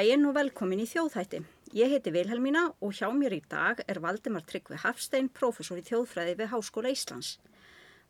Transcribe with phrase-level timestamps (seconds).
[0.00, 1.42] daginn og velkomin í þjóðhætti.
[1.76, 6.38] Ég heiti Vilhelmína og hjá mér í dag er Valdimar Tryggvi Hafstein, professor í þjóðfræði
[6.38, 7.34] við Háskóla Íslands.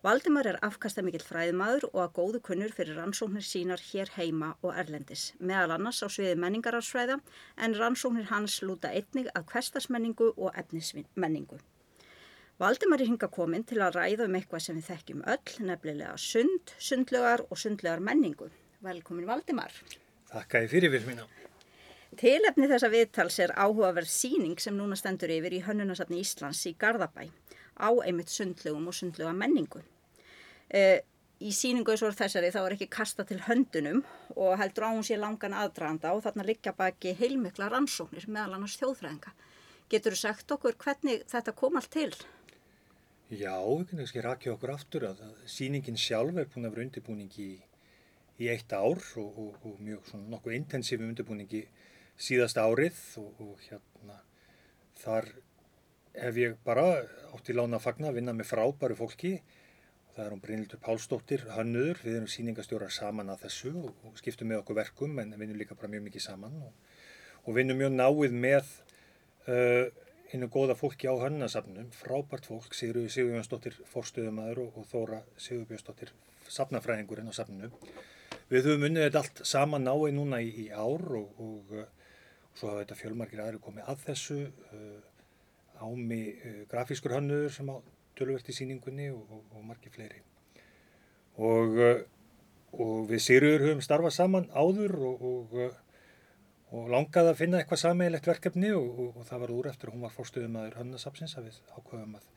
[0.06, 5.32] Valdimar er afkastamikill fræðimaður og að góðu kunnur fyrir rannsóknir sínar hér heima og erlendis,
[5.41, 7.18] meðal annars á sviði menningarafsfræða
[7.66, 11.59] en rannsóknir hans lúta einnig að kvestarsmenningu og efnismenningu.
[12.62, 16.77] Valdimar er hinga komin til að ræða um eitthvað sem við þekkjum öll, nefnilega sund,
[16.78, 18.52] sundlegar og sundlegar menningu.
[18.78, 19.75] Velkomin Valdimar.
[20.30, 21.27] Þakka ég fyrir mína.
[22.19, 27.28] Tilefni þessa viðtals er áhugaverð síning sem núna stendur yfir í Hönnunasafni Íslands í Garðabæ
[27.78, 29.83] á einmitt sundlegum og sundlega menningu.
[30.69, 31.00] E,
[31.41, 34.02] í síningu eins og þessari þá er ekki kasta til höndunum
[34.34, 38.77] og heldur á hún sér langan aðdraganda og þarna liggja baki heilmikla rannsóknir meðal annars
[38.83, 39.33] þjóðfræðinga.
[39.91, 42.11] Getur þú sagt okkur hvernig þetta kom allt til?
[43.30, 47.31] Já, við kunum ekki rakja okkur aftur að síningin sjálf er búin að vera undirbúning
[47.38, 47.50] í,
[48.42, 51.62] í eitt ár og, og, og mjög svona nokkuð intensífum undirbúningi
[52.20, 54.18] síðast árið og, og hérna
[55.00, 55.30] þar
[56.20, 56.84] hef ég bara
[57.34, 59.38] átt í lána að fagna að vinna með frábæru fólki.
[60.10, 64.18] Og það er hún Brynildur Pálsdóttir hannur, við erum síningastjórar saman að þessu og, og
[64.18, 66.96] skiptum með okkur verkum en vinnum líka bara mjög mikið saman og,
[67.46, 68.72] og vinnum mjög náið með
[69.46, 69.86] uh,
[70.30, 76.12] einu góða fólki á hannasafnum, frábært fólk Sigur Sigurjónsdóttir forstöðumæður og, og Þóra Sigurbjörnsdóttir
[76.50, 77.70] safnafræðingurinn á safninu.
[78.50, 81.74] Við höfum unnið þetta allt saman náið núna í, í ár og
[82.55, 84.39] Svo hafa þetta fjölmarkir aðri komið að þessu,
[84.75, 84.98] uh,
[85.81, 87.77] ámi uh, grafískur hannuður sem á
[88.19, 90.23] tölverti síningunni og, og, og margir fleiri.
[91.41, 92.03] Og, uh,
[92.77, 94.98] og við Sýrjur höfum starfað saman áður
[96.71, 100.15] og langaði að finna eitthvað sammeilegt verkefni og það var úr eftir að hún var
[100.15, 102.28] fórstöðum aður hannasapsins að við ákveðum að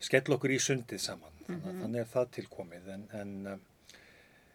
[0.00, 1.36] skella okkur í sundið saman.
[1.46, 1.80] Mm -hmm.
[1.82, 3.32] Þannig er það tilkomið en, en,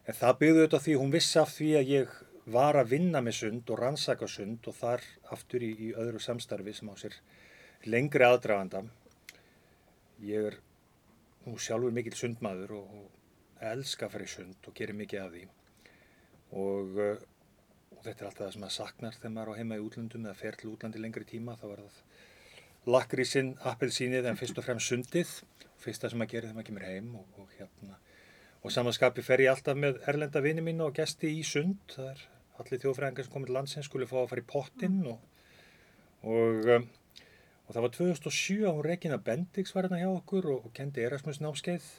[0.06, 3.38] en það byggði auðvitað því hún vissi af því að ég var að vinna með
[3.40, 5.02] sund og rannsaka sund og þar
[5.34, 7.16] aftur í, í öðru samstarfi sem á sér
[7.90, 8.84] lengri aðdraganda.
[10.22, 10.58] Ég er
[11.46, 15.34] nú sjálfur mikill sundmaður og, og elska að fara í sund og gerir mikið af
[15.34, 15.42] því.
[16.56, 17.18] Og, uh,
[17.96, 20.28] og þetta er alltaf það sem maður saknar þegar maður er á heima í útlöndum
[20.28, 22.00] eða fer til útlandi lengri tíma þá er það
[22.86, 25.34] lakrísinn, appelsínið en fyrst og fremst sundið.
[25.82, 27.98] Fyrsta sem maður gerir þegar maður kemur heim og, og hérna.
[28.62, 31.82] Og samanskapi fer ég alltaf með erlenda vini mín og gesti í sund.
[31.90, 32.24] Það er
[32.62, 35.18] allir þjóðfræðingar sem komið til landsins skulle fá að fara í pottinn og,
[36.22, 36.86] og, um,
[37.66, 41.42] og það var 2007 á Regina Bendix var hérna hjá okkur og, og kendi Erasmus
[41.44, 41.90] námskeið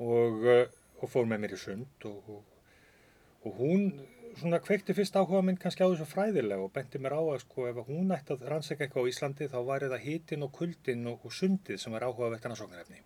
[0.00, 3.90] og fór með mér í sund og hún
[4.38, 7.66] svona kveikti fyrst áhuga minn kannski á þessu fræðilega og benti mér á að sko
[7.70, 11.26] ef hún ætti að rannsækja eitthvað á Íslandi þá var það hitin og kuldin og
[11.34, 13.02] sundið sem var áhuga vektan að sóknarefni.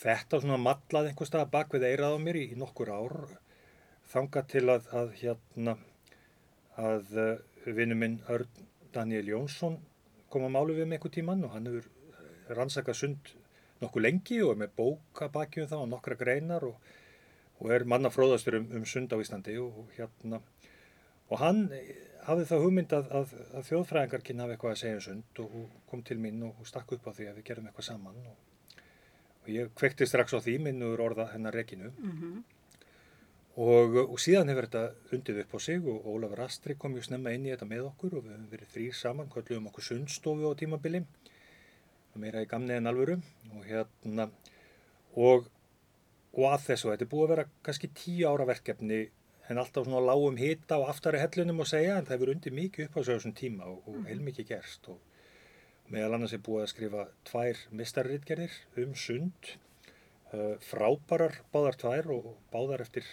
[0.00, 3.16] Þetta svona matlaði einhver stað bak við eirað á mér í, í nokkur ár
[4.10, 5.76] þanga til að, að hérna
[6.80, 7.30] að uh,
[7.66, 9.78] vinnu minn Örn Daniel Jónsson
[10.30, 13.32] kom að málu við með einhver tíman og hann hefur eh, rannsakað sund
[13.80, 16.92] nokkuð lengi og er með bóka baki um það og nokkra greinar og,
[17.60, 20.40] og er mannafróðastur um, um sund á Íslandi og, og hérna
[21.30, 21.64] og hann
[22.26, 25.58] hafði það hugmynd að, að, að þjóðfræðingar kynna hafa eitthvað að segja um sund og,
[25.60, 29.50] og kom til mín og stakk upp á því að við gerum eitthvað saman og
[29.50, 32.42] ég kvekti strax á því minnur orða hennar reginu mm -hmm.
[33.58, 37.32] Og, og síðan hefur þetta undið upp á sig og Ólafur Astri kom ju snemma
[37.34, 40.54] inn í þetta með okkur og við höfum verið þrýr saman, kvöldluðum okkur sundstofu á
[40.60, 41.00] tímabili,
[42.14, 43.16] meira í gamni en alvöru
[43.56, 44.28] og hérna,
[45.18, 45.48] og,
[46.36, 49.00] og að þessu, þetta er búið að vera kannski tíu ára verkefni
[49.50, 52.86] en alltaf svona lágum hita og aftari hellunum að segja en það hefur undið mikið
[52.86, 54.86] upp á sig á þessum tíma og, og heilmikið gerst.
[54.92, 59.50] Og meðal annars er búið að skrifa tvær mistarritgerðir um sund,
[60.30, 63.10] uh, frábærar báðar tvær og báðar eftir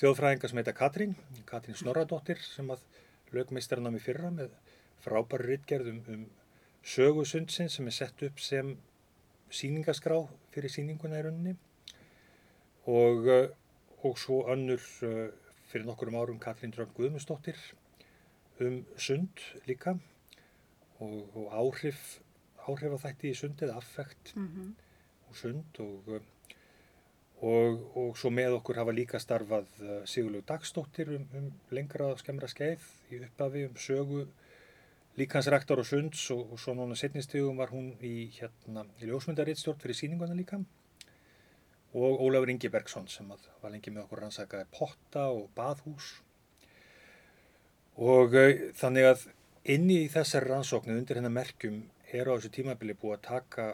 [0.00, 1.16] þjóðfræðinga sem heita Katrín,
[1.48, 2.84] Katrín Snorradóttir sem að
[3.32, 4.54] mig fyrra með
[5.02, 6.24] frábæri rittgerð um, um
[6.82, 8.76] sögusundsin sem er sett upp sem
[9.52, 10.18] síningaskrá
[10.54, 11.54] fyrir síninguna í rauninni
[12.90, 13.46] og, uh,
[14.02, 15.28] og svo önnur uh,
[15.70, 17.58] fyrir nokkurum árum Katrín Drömm Guðmundsdóttir
[18.60, 19.96] um sund líka
[21.00, 22.20] og, og áhrif,
[22.66, 24.72] áhrif að þætti í sundið, affekt mm -hmm.
[25.28, 26.20] og sund og uh,
[27.42, 32.46] Og, og svo með okkur hafa líka starfað uh, Sigurlaug Dagstóttir um, um lengra skemmra
[32.50, 34.26] skeið í upphafi um sögu
[35.18, 39.98] líkansrektor og sunds og, og svo núna setnistegum var hún í, hérna, í ljósmyndarriðstjórn fyrir
[39.98, 40.60] síninguna líka.
[41.98, 46.14] Og Ólafur Ingi Bergson sem var lengi með okkur rannsakaði potta og baðhús.
[47.98, 49.26] Og uh, þannig að
[49.74, 53.68] inni í þessari rannsóknu undir hennar merkjum er á þessu tímabili búið að taka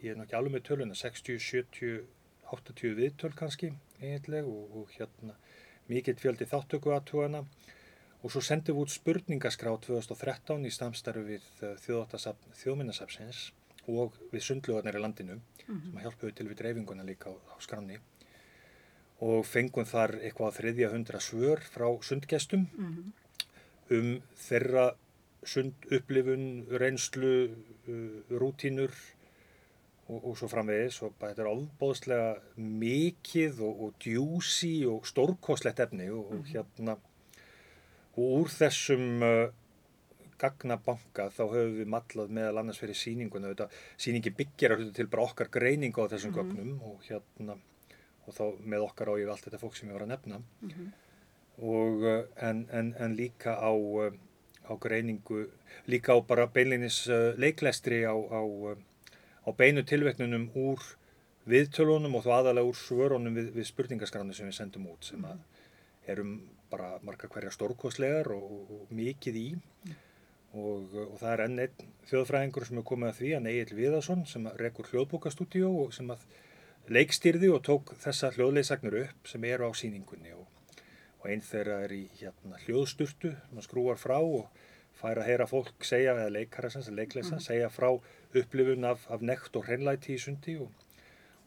[0.00, 2.19] ég er nokkið alveg með töluna 60, 70
[2.56, 5.36] 80 viðtöl kannski eiginlega og, og hérna
[5.90, 7.44] mikill fjöldi þáttöku aðtúana
[8.20, 12.04] og svo sendum við út spurningaskrá 2013 í samstarfi við uh,
[12.60, 13.50] þjóðminnasafsins
[13.90, 15.92] og við sundlugarnir í landinu mm -hmm.
[15.92, 17.98] sem hjálpuðu til við dreifinguna líka á, á skráni
[19.20, 23.96] og fengum þar eitthvað þriðja hundra svör frá sundgestum mm -hmm.
[23.96, 24.94] um þeirra
[25.42, 27.56] sund upplifun, reynslu,
[27.88, 28.92] uh, rútínur
[30.10, 36.10] og, og svo framvegis og þetta er ofbóðslega mikið og, og djúsi og stórkoslegt efni
[36.10, 36.96] og, og hérna
[38.18, 39.50] og úr þessum uh,
[40.40, 43.52] gagnabanka þá höfum við mallað meðal annars fyrir síninguna
[44.00, 46.56] síningi byggjar til bara okkar greiningu á þessum mm -hmm.
[46.56, 47.58] gögnum og hérna
[48.26, 50.68] og þá með okkar á ég allt þetta fólk sem ég var að nefna mm
[50.70, 50.88] -hmm.
[51.58, 54.12] og uh, en, en, en líka á uh,
[54.70, 55.50] á greiningu,
[55.86, 58.76] líka á bara beinleinis uh, leiklestri á, á, uh,
[59.50, 60.84] á beinu tilveiknunum úr
[61.50, 65.40] viðtölunum og þá aðalega úr svörunum við, við spurningaskránu sem við sendum út sem að
[66.10, 66.36] erum
[66.70, 69.48] bara marga hverja stórkoslegar og, og, mikið í
[70.54, 74.22] og, og það er enn einn þjóðfræðingur sem er komið að því að Egil Viðarsson
[74.30, 76.24] sem rekur hljóðbókastúdíó og sem að
[76.90, 80.46] leikstýrði og tók þessa hljóðleisagnur upp sem eru á síningunni og
[81.20, 84.48] og einn þeirra er í hérna, hljóðsturtu sem skrúar frá og
[85.00, 87.44] fær að heyra fólk segja, eða leikarassans, eða leikleisa, mm.
[87.44, 87.90] segja frá
[88.36, 90.70] upplifun af, af nekt og hreinlæti í sundi og,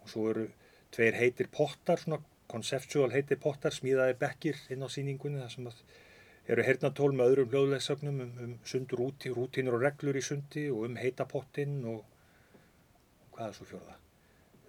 [0.02, 0.48] og svo eru
[0.94, 2.20] tveir heitir pottar, svona
[2.52, 5.70] konceptuál heitir pottar, smíðaði bekkir inn á síningunni þar sem
[6.54, 10.98] eru heyrnatól með öðrum hljóðleisögnum um, um sundur rútínur og reglur í sundi og um
[11.00, 12.04] heitapottinn og
[13.34, 14.00] hvað er svo fjóða?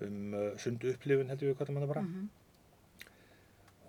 [0.04, 2.02] Um uh, sundu upplifun heldur við hvað það manna bara.
[2.02, 2.28] Mm -hmm.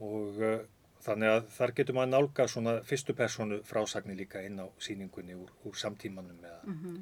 [0.05, 0.63] Og uh,
[1.05, 5.51] Þannig að þar getur maður nálga svona fyrstu personu frásagnir líka inn á síningunni úr,
[5.69, 6.39] úr samtímanum.
[6.65, 6.95] Mm -hmm.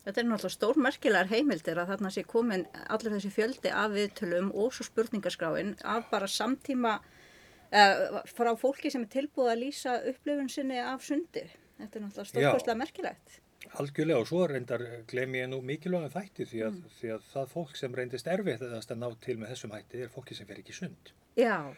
[0.00, 4.72] Þetta er náttúrulega stórmerkilegar heimildir að þarna sé komin allir þessi fjöldi af viðtölum og
[4.72, 10.80] svo spurningaskráin af bara samtíma uh, frá fólki sem er tilbúið að lýsa upplifun sinni
[10.80, 11.44] af sundi.
[11.80, 13.40] Þetta er náttúrulega stórkostlega merkilegt.
[13.76, 16.92] Algjörlega og svo reyndar glem ég nú mikilvæga þætti því að, mm.
[16.96, 20.36] því að það fólk sem reyndist erfið að ná til með þessum hætti er fólki
[20.38, 21.12] sem fer ekki sund.
[21.38, 21.70] Já,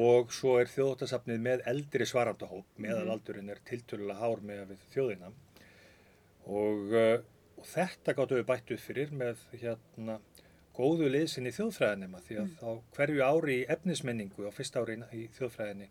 [0.00, 5.28] og svo er þjóðóttasafnið með eldri svarandahóp meðalaldurinn er tiltölulega hár með þjóðina
[6.46, 7.18] og, uh,
[7.64, 10.18] og þetta gáttu við bættu fyrir með hérna
[10.76, 12.56] góðu liðsinn í þjóðfræðinema því að mm.
[12.60, 15.88] á hverju ári í efnismenningu á fyrsta ári í þjóðfræðinni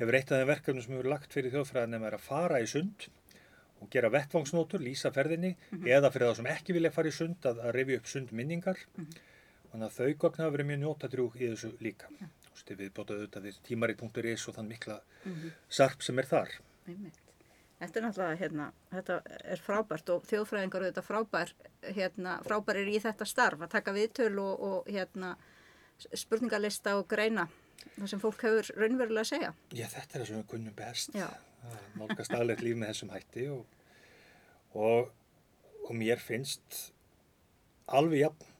[0.00, 3.08] hefur eitt af þeim verkefnum sem hefur lagt fyrir þjóðfræðinema er að fara í sund
[3.80, 5.88] og gera vettvangsnótur, lýsa ferðinni mm -hmm.
[5.88, 9.04] eða fyrir það sem ekki vilja fara í sund að, að revja upp sundminningar mm
[9.04, 9.24] -hmm.
[9.72, 12.12] þannig að þau gögn hafa verið mjög njótadrjúk í þessu líka.
[12.20, 12.28] Ja
[12.68, 15.50] viðbótað auðvitað við tímarit.is og þann mikla mm -hmm.
[15.68, 16.50] sarp sem er þar.
[16.86, 17.29] Einmitt.
[17.80, 19.14] Þetta er náttúrulega, hérna, þetta
[19.54, 21.52] er frábært og þjóðfræðingar auðvitað frábær,
[21.96, 25.30] hérna, frábærir í þetta starf að taka viðtöl og, og hérna,
[26.12, 27.46] spurningarlista og greina
[27.96, 29.52] það sem fólk hefur raunverulega að segja.
[29.72, 31.16] Já, þetta er það sem við kunnum best.
[32.00, 33.78] Málgast aðlegt líf með þessum hætti og,
[34.76, 35.10] og,
[35.86, 36.80] og mér finnst
[37.90, 38.50] alveg jafn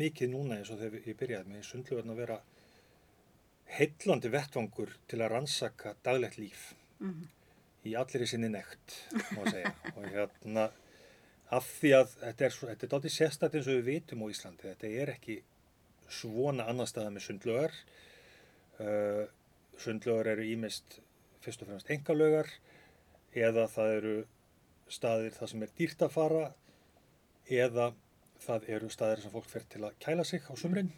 [0.00, 2.38] mikið núna eins og þegar ég byrjaði með sundluverðin að vera
[3.70, 7.28] heillandi vettvangur til að rannsaka daglegt líf mm -hmm.
[7.88, 8.98] Í allir í sinni nekt
[9.36, 9.72] má segja.
[9.96, 10.68] Og hérna
[11.50, 14.68] af því að þetta er, þetta er dátir sérstætt eins og við vitum á Íslandi.
[14.68, 15.40] Þetta er ekki
[16.10, 17.74] svona annar staða með sundlögar
[18.82, 19.24] uh,
[19.80, 20.98] sundlögar eru ímest
[21.44, 22.50] fyrst og fremst engalögar
[23.36, 24.14] eða það eru
[24.90, 26.46] staðir það sem er dýrt að fara
[27.50, 27.92] eða
[28.42, 30.90] það eru staðir sem fólk fer til að kæla sig á sumrin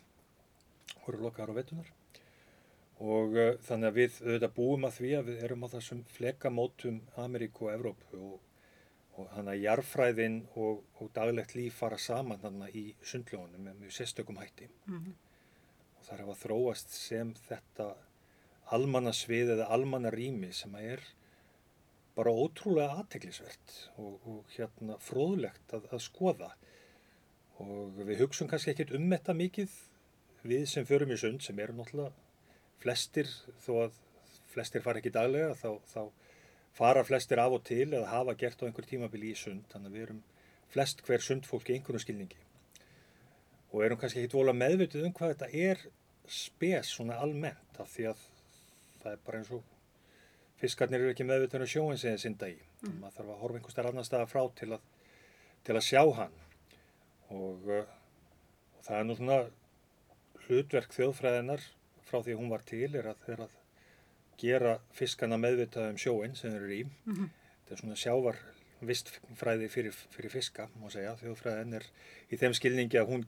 [1.02, 1.92] og eru lokaðar á vetunar
[3.00, 7.00] og uh, þannig að við auðvitað búum að því að við erum á þessum flekamótum
[7.22, 8.38] Ameríku og Evrópu og,
[9.16, 13.96] og þannig að jarfræðin og, og daglegt líf fara saman þannig í sundljónum með mjög
[13.98, 15.14] sérstökum hætti mm -hmm.
[15.98, 17.94] og það er að þróast sem þetta
[18.72, 21.06] almannasvið eða almannarými sem að er
[22.16, 26.50] bara ótrúlega aðteglisvert og, og hérna fróðlegt að, að skoða
[27.62, 29.76] og við hugsun kannski ekkert um þetta mikið
[30.42, 32.12] við sem förum í sund sem eru náttúrulega
[32.82, 33.30] flestir,
[33.64, 33.96] þó að
[34.52, 36.02] flestir fara ekki daglega, þá, þá
[36.76, 39.96] fara flestir af og til eða hafa gert á einhver tímabili í sund, þannig að
[39.96, 40.22] við erum
[40.72, 42.40] flest hver sundfólk í einhvern skilningi.
[43.72, 45.84] Og erum kannski ekki volað meðvitið um hvað þetta er
[46.32, 48.26] spes svona almennt af því að
[49.02, 49.64] það er bara eins og
[50.60, 52.58] fiskarnir eru ekki meðvitið um sjóin sem þeir synda í.
[52.82, 52.98] Mm.
[53.00, 54.86] maður þarf að horfa einhver starf annar staða frá til að,
[55.66, 56.38] til að sjá hann.
[57.32, 57.84] Og, uh,
[58.76, 59.38] og það er nú svona
[60.46, 61.66] hlutverk þjóðfræðinar
[62.12, 63.54] frá því að hún var til er að, er að
[64.42, 66.82] gera fiskana meðvitað um sjóin sem þeir eru í.
[66.84, 67.30] Mm -hmm.
[67.62, 68.42] Þetta er svona sjávar
[68.82, 71.16] vistfræði fyrir, fyrir fiska, má segja.
[71.20, 71.86] Þjóðfræðin er
[72.30, 73.26] í þeim skilningi að hún,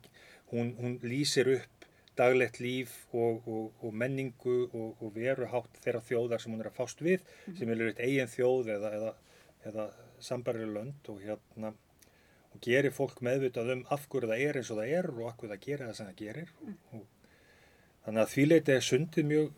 [0.50, 1.88] hún, hún lýsir upp
[2.18, 6.78] daglegt líf og, og, og menningu og, og veruhátt þeirra þjóðar sem hún er að
[6.78, 7.24] fást við,
[7.58, 9.14] sem er eitt eigin þjóð eða, eða,
[9.70, 9.86] eða
[10.22, 11.72] sambarileg lönd og hérna
[12.54, 15.40] og gerir fólk meðvitað um af hverju það er eins og það er og af
[15.40, 16.52] hverju það gerir það sem það gerir
[16.94, 17.02] og,
[18.04, 19.52] þannig að því leiti er sundið mjög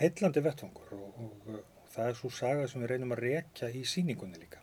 [0.00, 1.62] heillandi vettfangur og
[1.94, 4.60] það er svo saga sem við reynum að rekja í síningunni líka.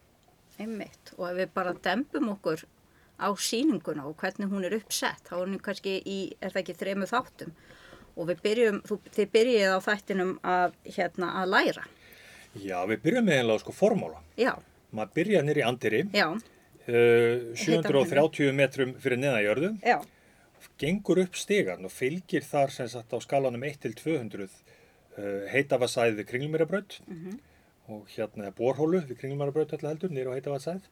[0.60, 2.66] Einmitt og ef við bara dempum okkur
[3.22, 6.78] á síninguna og hvernig hún er uppsett, þá er hún kannski í, er það ekki
[6.82, 7.54] þremu þáttum
[8.18, 11.86] og við byrjum, þú, þið byrjið á þættinum að, hérna, að læra.
[12.60, 14.20] Já, við byrjum með einlega sko formóla.
[14.40, 14.52] Já.
[14.92, 16.34] Maður byrja nýri andiri, uh,
[17.56, 20.02] 730 metrum fyrir neðajörðu, Já.
[20.82, 26.20] Gengur upp stegan og fylgir þar sem sagt á skalanum 1 til 200 uh, heitavarsæð
[26.20, 27.40] við kringlumirabraut Mm
[27.92, 30.86] og hérna er borhólu við kringlumirabraut alltaf heldur, nýra á heitavarsæð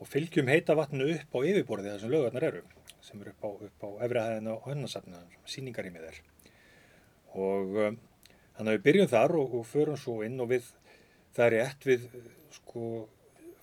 [0.00, 2.62] og fylgjum heita vatnu upp á yfirborði þessum lögarnar eru
[3.04, 6.20] sem eru upp á, upp á efrihæðina og hönnasafna síningar í miður
[7.36, 8.00] og um,
[8.56, 10.68] þannig að við byrjum þar og, og förum svo inn og við
[11.36, 12.08] það er rétt við
[12.58, 12.86] sko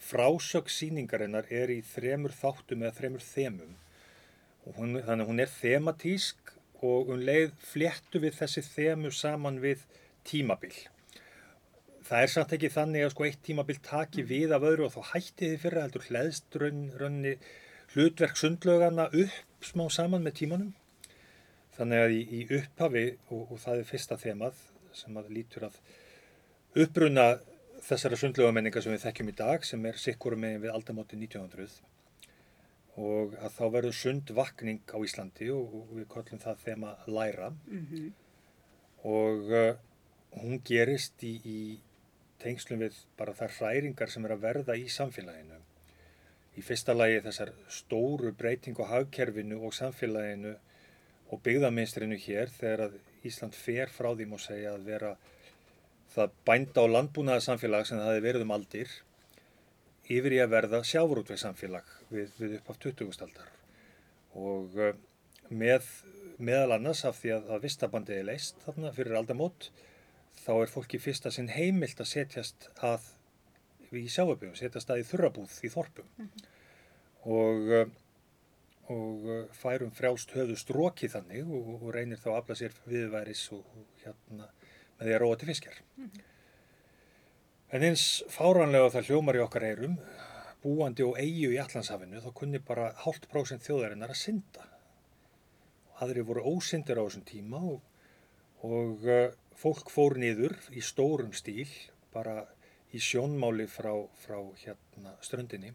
[0.08, 3.76] frásög síningarinnar er í þremur þáttum eða þremur þemum
[4.76, 6.54] hún, þannig að hún er þematísk
[6.86, 9.84] og um leið fléttu við þessi þemu saman við
[10.28, 10.74] tímabil.
[12.08, 15.14] Það er samt ekki þannig að sko eitt tímabil taki við af öðru og þá
[15.14, 17.34] hætti þið fyrir heldur hlæðst raunni
[17.94, 20.72] hlutverk sundlögana upp smá saman með tímanum.
[21.78, 24.64] Þannig að í, í upphafi og, og það er fyrsta þemað
[24.98, 25.82] sem að lítur að
[26.84, 27.28] uppruna
[27.84, 31.97] þessara sundlögamenninga sem við þekkjum í dag sem er sikkurum megin við aldamóti 1900
[32.98, 37.52] og að þá verður sundvakning á Íslandi og, og við kollum það þema læra.
[37.68, 38.14] Mm
[39.08, 39.76] og uh,
[40.42, 41.60] hún gerist í, í
[42.42, 45.60] tengslum við bara þær hræringar sem er að verða í samfélaginu.
[46.58, 50.56] Í fyrsta lagi þessar stóru breyting á hagkerfinu og samfélaginu
[51.30, 55.16] og byggðaminstrinu hér þegar að Ísland fer frá því má segja að vera
[56.14, 58.94] það bænda og landbúnaða samfélag sem það hefði verið um aldir
[60.14, 63.12] yfir í að verða sjáfrútveg samfélag við, við upp á 20.
[63.26, 63.52] aldar
[64.38, 64.94] og uh,
[65.50, 65.88] með
[66.38, 69.70] meðal annars af því að, að vistabandið er leist þarna fyrir aldamót
[70.44, 73.08] þá er fólki fyrsta sinn heimilt að setjast að
[73.96, 76.46] í sjáabjörn, setjast að í þurrabúð í þorpum mm -hmm.
[77.34, 77.72] og,
[78.94, 83.64] og færum frjálst höfu stróki þannig og, og reynir þá að afla sér viðværis og,
[83.76, 84.50] og hérna
[84.98, 85.80] með því að róa til fiskjar.
[85.96, 86.26] Mm -hmm.
[87.68, 89.98] En eins fáranlega það hljómar í okkar eirum,
[90.64, 94.68] búandi og eigu í Allandshafinu, þá kunni bara hálft prósent þjóðarinnar að synda.
[96.00, 97.82] Aðri voru ósyndir á þessum tíma og,
[98.64, 99.04] og
[99.58, 101.68] fólk fór niður í stórum stíl
[102.14, 102.46] bara
[102.96, 105.74] í sjónmáli frá, frá hérna ströndinni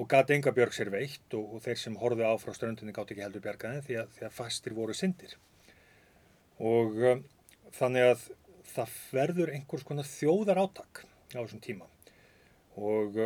[0.00, 3.12] og gati enga björg sér veitt og, og þeir sem horfið á frá ströndinni gátt
[3.12, 5.36] ekki heldur bjargaði því því að fastir voru syndir
[6.58, 7.22] og um,
[7.76, 8.24] þannig að
[8.74, 11.88] það verður einhvers konar þjóðar áttak á þessum tíma.
[12.80, 13.18] Og,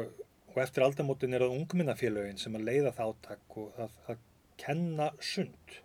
[0.52, 4.22] og eftir aldamótin er það ungminnafélögin sem að leiða það áttak og að, að
[4.60, 5.78] kenna sund.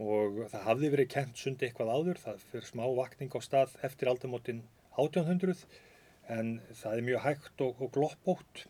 [0.00, 4.10] Og það hafði verið kent sundi eitthvað áður, það fyrir smá vakning á stað eftir
[4.12, 4.62] aldamótin
[4.96, 5.64] 1800
[6.30, 8.64] en það er mjög hægt og, og gloppótt.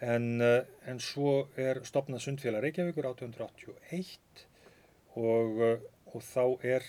[0.00, 4.46] En, en svo er stopnað sundfélag Reykjavíkur 1881
[5.20, 5.60] og,
[6.08, 6.86] og þá er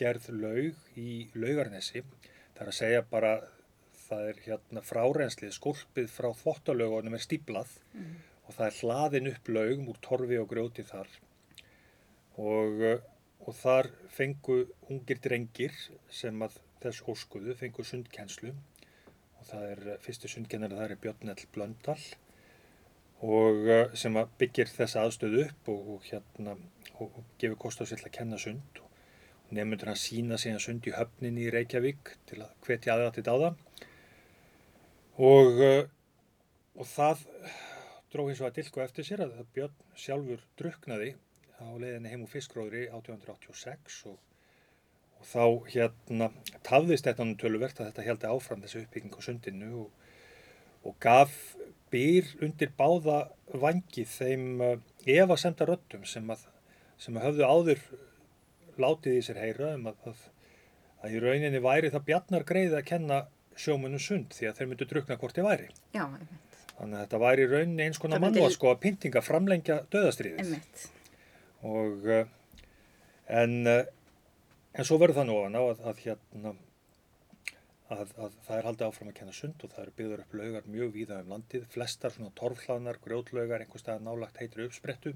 [0.00, 2.02] gerð laug í laugarnesi,
[2.56, 3.34] það er að segja bara
[4.10, 8.14] það er hérna fráreinslið, skolpið frá þvottalögunum er stíplað mm.
[8.46, 11.12] og það er hlaðin upp laug múr torfi og grjóti þar.
[12.40, 12.82] Og,
[13.44, 15.76] og þar fengu ungir drengir
[16.10, 18.54] sem að þess óskuðu fengu sundkennslu.
[19.40, 22.00] Og það er fyrstu sundkennari það er Björnell Blöndal
[23.20, 23.68] og
[24.00, 26.54] sem að byggir þessa aðstöðu upp og, og hérna
[26.96, 28.80] og, og gefur kost á sér til að kenna sund
[29.50, 33.54] nefnundur hann sína síðan sund í höfninni í Reykjavík til að hvetja aðra til dáða.
[35.20, 35.58] Og
[36.80, 37.24] og það
[38.10, 41.12] dró hins vegar dilko eftir sér að Björn sjálfur druknaði
[41.60, 44.16] á leiðinni heim úr fiskróðri 1886 og,
[45.20, 46.30] og þá hérna
[46.66, 49.90] tafðist þetta nú töluvert að þetta heldi áfram þessu uppbygging á sundinu og,
[50.88, 51.36] og gaf
[51.92, 53.20] byr undir báða
[53.60, 56.46] vangi þeim uh, efasemta röttum sem að,
[57.02, 57.84] sem að höfðu áður
[58.84, 60.22] látið í sér heyra um að, að,
[61.04, 63.20] að í rauninni væri það bjarnar greið að kenna
[63.60, 65.68] sjómunum sund því að þeir myndu drukna hvort þið væri.
[65.96, 66.64] Já, einmitt.
[66.80, 69.78] Þannig að þetta væri í rauninni eins konar Það myndi- mannvað sko að pyntinga framlengja
[69.92, 70.84] döðastriðið Einmitt.
[71.68, 72.22] og uh,
[73.28, 73.82] en, uh,
[74.72, 76.54] en svo verður það nú ofan á að, að hérna
[77.90, 80.68] að, að það er haldið áfram að kenna sund og það eru byggður upp laugar
[80.70, 85.14] mjög víða um landið flestar svona torfhlaðnar, grjótlaugar einhver staðar nálagt heitir uppsprettu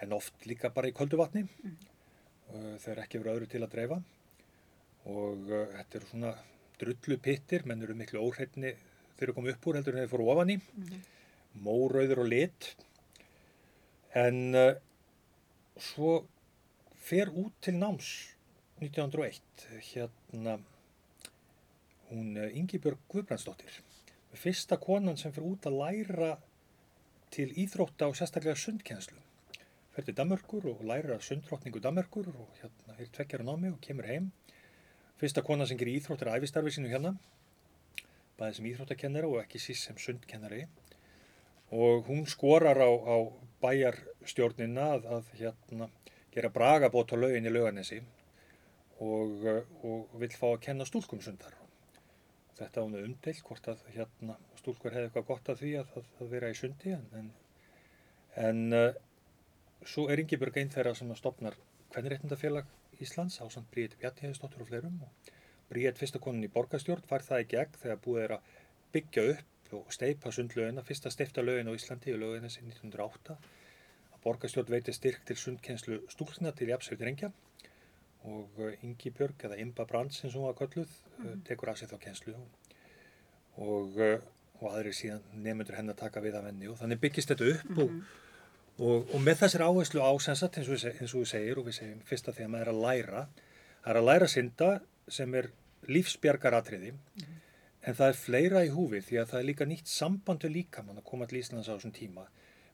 [0.00, 1.76] en oft líka bara í köldu vatni mm.
[2.52, 4.00] Þegar ekki verið öðru til að dreifa.
[5.10, 6.34] Og uh, þetta eru svona
[6.80, 8.74] drullu pittir, menn eru miklu óhreitni
[9.16, 10.56] þeir eru komið upp úr heldur en þeir fóru ofan í.
[10.56, 11.00] Mm -hmm.
[11.66, 12.70] mórauður og lit.
[14.14, 14.74] En uh,
[15.76, 16.24] svo
[16.96, 18.34] fer út til náms
[18.80, 19.40] 1901
[19.92, 20.58] hérna
[22.10, 23.80] hún uh, Ingi Björg Guðbrandsdóttir
[24.34, 26.30] fyrsta konan sem fer út að læra
[27.34, 29.18] til íþrótta og sérstaklega sundkjenslu
[29.94, 34.30] fer til Damörkur og læra sundrótningu Damörkur og hérna er tveggjara námi og kemur heim.
[35.20, 37.16] Fyrsta konan sem gerir íþróttir að æfistarfi sínu hérna
[38.40, 40.64] bæðið sem íþróttakennara og ekki síst sem sundkennari.
[41.70, 43.16] Og hún skorar á, á
[43.62, 45.90] bæjarstjórnina að, að hérna
[46.34, 48.00] gera bragabót á lögin í löganesi
[49.00, 49.44] og,
[49.84, 51.54] og vil fá að kenna stúlkum sundar.
[52.58, 56.34] Þetta ána umdelt hvort að hérna stúlkur hefði eitthvað gott að því að, að, að
[56.34, 57.30] vera í sundi en,
[58.36, 58.66] en,
[59.86, 61.56] svo er Ingeborg einn þeirra sem að stopnar
[61.90, 62.66] Kvenniréttindafélag
[63.00, 65.30] Íslands á samt Bríðet Bjartíðistóttur og fleirum og
[65.70, 68.52] Bríðet fyrsta konin í borgastjórn fær það í gegn þegar búið er að
[68.94, 74.24] byggja upp og steipa sundlöginna, fyrsta steifta lögin á Íslandi og lögin þessi 1908 að
[74.24, 77.30] borgastjórn veiti styrk til sundkenslu stúlkna til jafnsveit rengja
[78.28, 81.44] og uh, Ingi Björg eða Imba Brands eins og hún var kölluð mm -hmm.
[81.46, 82.48] tekur af sig þá kenslu og,
[83.56, 84.00] og,
[84.60, 87.70] og aðri síðan nefnundur henn að taka við af henni og þannig byggist þetta upp
[87.70, 87.82] mm -hmm.
[87.82, 88.02] og,
[88.80, 92.52] og með þessir áherslu ásensat eins og við segir og við segjum fyrsta því að
[92.54, 93.24] maður er að læra
[93.82, 94.70] það er að læra synda
[95.10, 95.50] sem er
[95.90, 97.38] lífsbjargaratriði mm -hmm.
[97.82, 101.00] en það er fleira í húfi því að það er líka nýtt samband við líkamann
[101.00, 102.26] að koma til Íslands á þessum tíma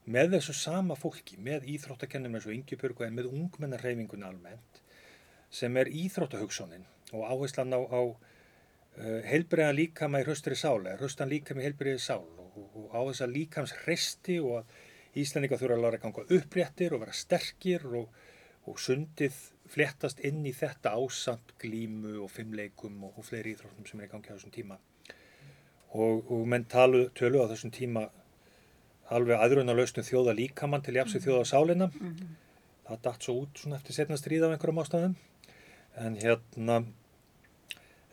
[0.06, 4.82] með þessu sama fólki, með íþróttakennum eins og Björg en með ungmennarreifingun almennt
[5.50, 11.62] sem er íþróttahugsonin og áherslan á, á uh, heilbreyðan líkama í hraustri sáli, hraustan líkama
[11.62, 14.64] í heilbreyði sál og, og á þess að líkams hresti og að
[15.22, 18.10] Íslandika þurfa að lára að ganga uppréttir og vera sterkir og,
[18.66, 19.38] og sundið
[19.70, 24.12] flettast inn í þetta ásand glímu og fimmleikum og, og fleiri íþróttum sem er í
[24.12, 24.78] gangi á þessum tíma.
[25.96, 28.08] Og, og menn talu, tölu á þessum tíma
[29.14, 32.36] alveg aðruna lausnum þjóða líkamann til jafnsið þjóða sálinna mm -hmm.
[32.88, 35.14] það dætt svo út svona eftir setna stríð af einhverjum ástæðum.
[35.96, 36.84] En hérna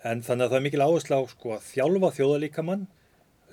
[0.04, 2.88] en þannig að það er mikil áherslu á sko að þjálfa þjóðalíkamann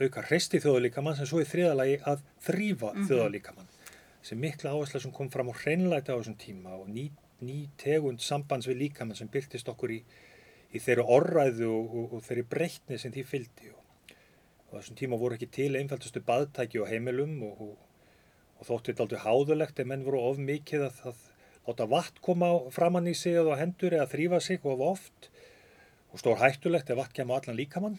[0.01, 3.09] auka resti þjóðalíkamann sem svo í þriðalagi að þrýfa mm -hmm.
[3.11, 3.69] þjóðalíkamann
[4.23, 7.11] sem mikla áherslu sem kom fram á hreinleita á þessum tíma og ný,
[7.41, 10.01] ný tegund sambands við líkamann sem byrtist okkur í,
[10.73, 13.81] í þeirri orræðu og, og, og þeirri breytni sem því fylgdi og,
[14.71, 17.79] og þessum tíma voru ekki til einfaldustu baðtæki og heimilum og
[18.67, 21.21] þóttu þetta aldrei háðulegt en menn voru of mikið að, að
[21.69, 25.31] láta vatn koma framann í sig eða hendur eða þrýfa sig of oft
[26.11, 27.99] og stór hættulegt ef vatn kemur allan líkamann.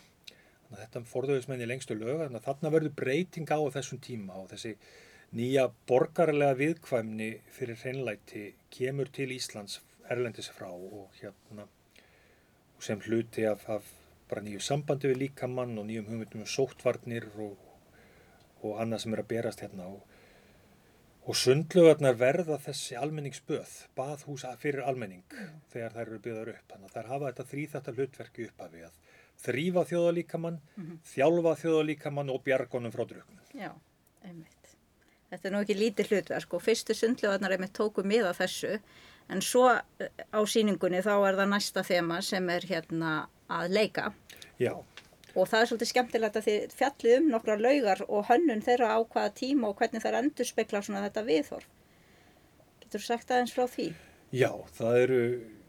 [0.72, 4.46] Þannig að þetta forðauðismenni lengstu lög, þannig að þarna verður breyting á þessum tíma og
[4.54, 4.70] þessi
[5.36, 9.82] nýja borgarlega viðkvæmni fyrir hreinlæti kemur til Íslands
[10.12, 13.84] erlendis frá og hérna og sem hluti af, af
[14.32, 17.60] bara nýju sambandi við líkamann og nýjum hugmyndum um sóttvarnir og,
[18.64, 20.08] og annað sem er að berast hérna og
[21.30, 25.60] Og sundlugarnar verða þessi almenningsböð, baðhúsa fyrir almenning mm.
[25.70, 26.64] þegar þær eru byggðar upp.
[26.72, 29.11] Þannig að þær hafa þetta þrýþættar hlutverki upp af við að
[29.42, 30.98] þrýfa þjóðalíkamann, mm -hmm.
[31.14, 33.40] þjálfa þjóðalíkamann og bjargonum frá druknum.
[33.54, 33.72] Já,
[34.24, 34.76] einmitt.
[35.32, 38.80] Þetta er nú ekki lítið hlutverk og fyrstu sundlugarnar einmitt tóku miða þessu
[39.30, 44.14] en svo eh, á síningunni þá er það næsta þema sem er hérna að leika.
[44.60, 44.76] Já
[45.36, 49.00] og það er svolítið skemmtilegt að þið fjallið um nokkra laugar og hönnun þeirra á
[49.00, 51.68] hvaða tíma og hvernig það endur spekla svona þetta viðhorf.
[52.84, 53.88] Getur þú sagt aðeins frá því?
[54.36, 55.22] Já, það eru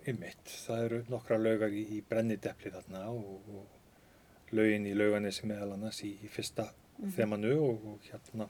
[0.09, 5.75] ymmit, það eru nokkra laugar í, í brennidepli þarna og, og laugin í lauganessi meðal
[5.77, 7.13] annars í, í fyrsta mm -hmm.
[7.17, 8.49] þemanu og, og hérna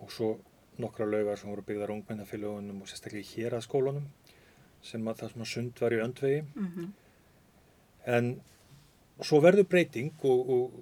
[0.00, 0.30] og svo
[0.80, 4.06] nokkra laugar sem voru byggðar ungmennafélagunum og sérstaklega í hér að skólunum
[4.82, 6.88] sem að það sem að sund var í öndvegi mm -hmm.
[8.16, 8.40] en
[9.20, 10.72] svo verður breyting og, og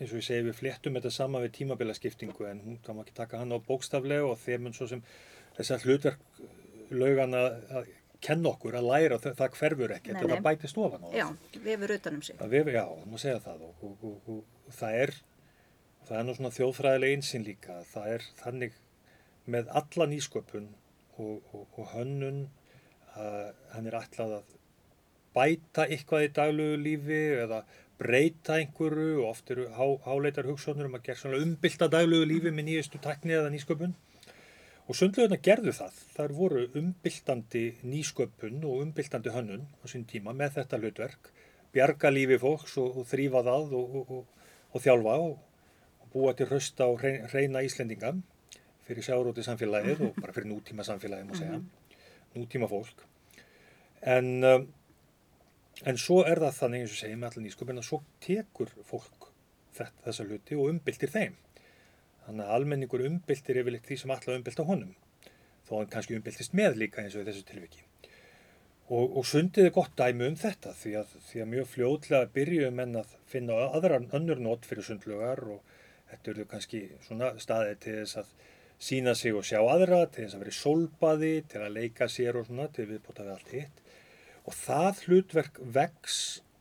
[0.00, 3.38] eins og ég segi við fléttum þetta sama við tímabilaskiptingu en hún kann ekki taka
[3.38, 5.02] hann á bókstaflega og þeim en svo sem
[5.56, 6.18] þessar hlutverk
[6.90, 7.86] laugan að
[8.24, 11.20] kenna okkur að læra það, það hverfur ekkert og það bæti stofan á það.
[11.20, 12.40] Já, vefur utanum sig.
[12.54, 15.14] Vefur, já, það má segja það og, og, og það er
[16.08, 18.76] það er nú svona þjóðfræðileg einsinn líka það er þannig
[19.54, 20.68] með alla nýsköpun
[21.20, 22.44] og hönnun
[23.14, 23.40] að
[23.74, 24.54] hann er alltaf að
[25.34, 27.62] bæta eitthvað í daglugu lífi eða
[27.98, 32.52] breyta einhverju og oft eru há, háleitar hugssónur um að gera svona umbylta daglugu lífi
[32.54, 33.94] með nýjastu takni eða nýsköpun
[34.84, 36.02] og sundlegurna gerðu það.
[36.16, 41.32] Það voru umbyltandi nýsköpun og umbyltandi hönnun á sín tíma með þetta hlutverk,
[41.74, 46.86] bjarga lífi fólks og, og þrýfa það og, og, og þjálfa og búa til rausta
[46.86, 48.12] og reyna Íslendinga
[48.84, 51.60] fyrir sjáróti samfélagið og bara fyrir nútíma samfélagið má segja,
[52.36, 53.06] nútíma fólk.
[54.04, 54.66] En, um,
[55.88, 59.30] en svo er það þannig eins og segjum allir nýsköpun að svo tekur fólk
[59.74, 61.38] þetta, þessa hluti og umbyltir þeim.
[62.26, 64.94] Þannig að almenningur umbyltir yfirleitt því sem allar umbylta honum,
[65.68, 67.84] þó hann kannski umbyltist með líka eins og í þessu tilviki.
[68.92, 72.82] Og, og sundið er gott dæmi um þetta því að, því að mjög fljóðlega byrjuðum
[72.84, 75.78] en að finna aðra önnur nót fyrir sundlugar og
[76.10, 78.34] þetta eru kannski svona staðið til þess að
[78.84, 82.38] sína sig og sjá aðra, til þess að vera í solbaði, til að leika sér
[82.40, 83.80] og svona, til viðbúta við allt hitt.
[84.44, 86.18] Og það hlutverk vex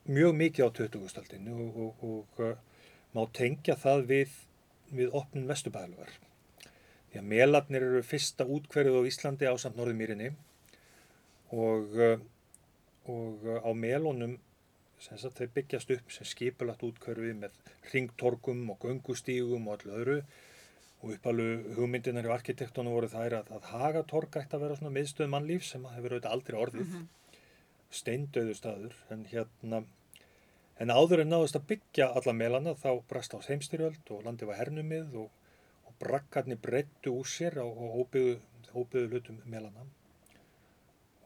[0.07, 1.51] mjög mikið á 20.
[1.51, 2.55] og, og, og uh,
[3.15, 4.37] má tengja það við,
[4.91, 6.11] við opnum vestubæðlugar.
[7.11, 10.31] Því að melarnir eru fyrsta útkverjuð á Íslandi á samt Norðumýrinni
[11.53, 11.93] og,
[13.05, 14.39] og á melunum
[15.03, 17.57] þeir byggjast upp sem skipulagt útkverfið með
[17.91, 20.17] ringtorkum og göngustígum og allu öðru
[21.03, 25.31] og uppalu hugmyndinar í arkitektónu voru þær að, að Hagatorg ætti að vera svona miðstöð
[25.33, 27.41] mannlíf sem hefur auðvitað aldrei orðið mm -hmm.
[27.99, 29.83] steindauðu staður en hérna
[30.81, 34.61] en áður en náðist að byggja alla melana þá brast á þeimstyrjöld og landi var
[34.61, 35.29] hernumið og,
[35.87, 39.85] og brakkarni breyttu úr sér á, óbyggðu, hlutum melana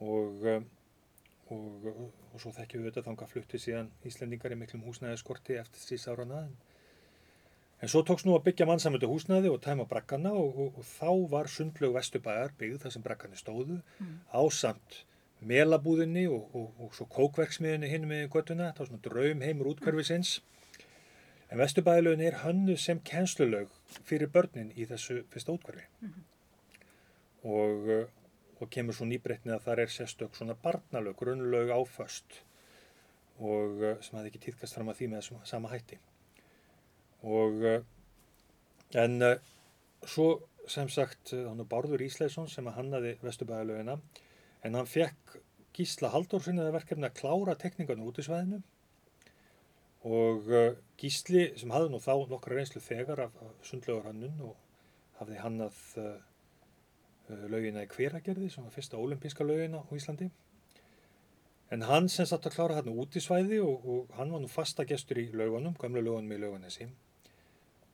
[0.04, 0.44] og
[1.54, 1.86] og,
[2.32, 6.42] og svo þekkjum við þetta þanga flutti síðan Íslendingar í miklum húsnæðiskorti eftir síðs árana
[6.44, 11.94] en, svo tóks nú að byggja mannsamöndu húsnæði og tæma brakkana og, þá var sundlög
[11.96, 14.16] Vesturbæjar byggð þar sem brakkarnir stóðu mm.
[14.34, 15.02] ásamt
[15.40, 20.38] melabúðinni og svo kókverksmiðinni hinn með göttuna, það var svona draum heimur útkverfisins
[21.48, 23.70] en Vesturbæjarlögin er hannu sem kennslulög
[24.04, 26.16] fyrir börnin í þessu fyrsta útkverfi mm.
[27.54, 27.92] og
[28.58, 32.40] og kemur svo nýbreytnið að það er sérstök svona barnalög, grunnlög áföst
[33.38, 35.98] og eh, sem hafði ekki týðkast fram að því með þessum sama hætti.
[37.22, 37.84] Og eh,
[38.98, 39.36] en eh,
[40.02, 40.28] svo
[40.68, 43.98] sem sagt hann er Bárður Ísleisson sem að hannaði Vesturbæðalögina
[44.64, 45.38] en hann fekk
[45.76, 48.62] Gísla Haldórfinn eða verkefni að klára tekningarnu út í sveðinu
[50.08, 50.48] og
[50.98, 54.56] Gísli sem hafði nú þá nokkra reynslu þegar af sundlögur hannun og
[55.20, 55.78] hafði hannað
[57.28, 60.30] Eh, laugina í Hveragerði sem var fyrsta olimpíska laugina á Íslandi.
[61.74, 64.48] En hann sem satt að klára hérna út í svæði og, og hann var nú
[64.48, 66.88] fasta gestur í laugunum, gamlu laugunum í laugunesi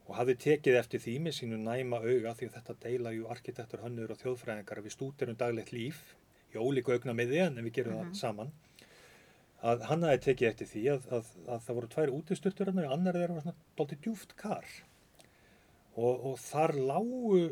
[0.05, 3.83] og hafði tekið eftir því með sínu næma auga því að þetta deila ju arkitektur,
[3.83, 6.03] hannur og þjóðfræðingar við stúterum daglegt líf
[6.55, 8.15] í ólíku augna með því en við gerum mm -hmm.
[8.15, 8.53] það saman
[9.65, 13.17] að hann hafi tekið eftir því að, að, að það voru tvær útisturtur og annar
[13.17, 14.67] þeirra var svona doldið djúft kar
[15.97, 17.45] og, og þar lágu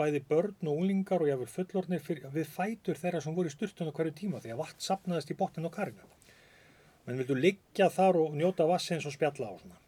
[0.00, 3.92] bæði börn og unglingar og jáfnveil fullornir fyrir, við fætur þeirra sem voru í styrtun
[3.92, 6.08] á hverju tíma því að vatn sapnaðist í botnin og karinu.
[7.04, 9.80] Menn vildu liggja þar og njóta vassins og spjalla á svona.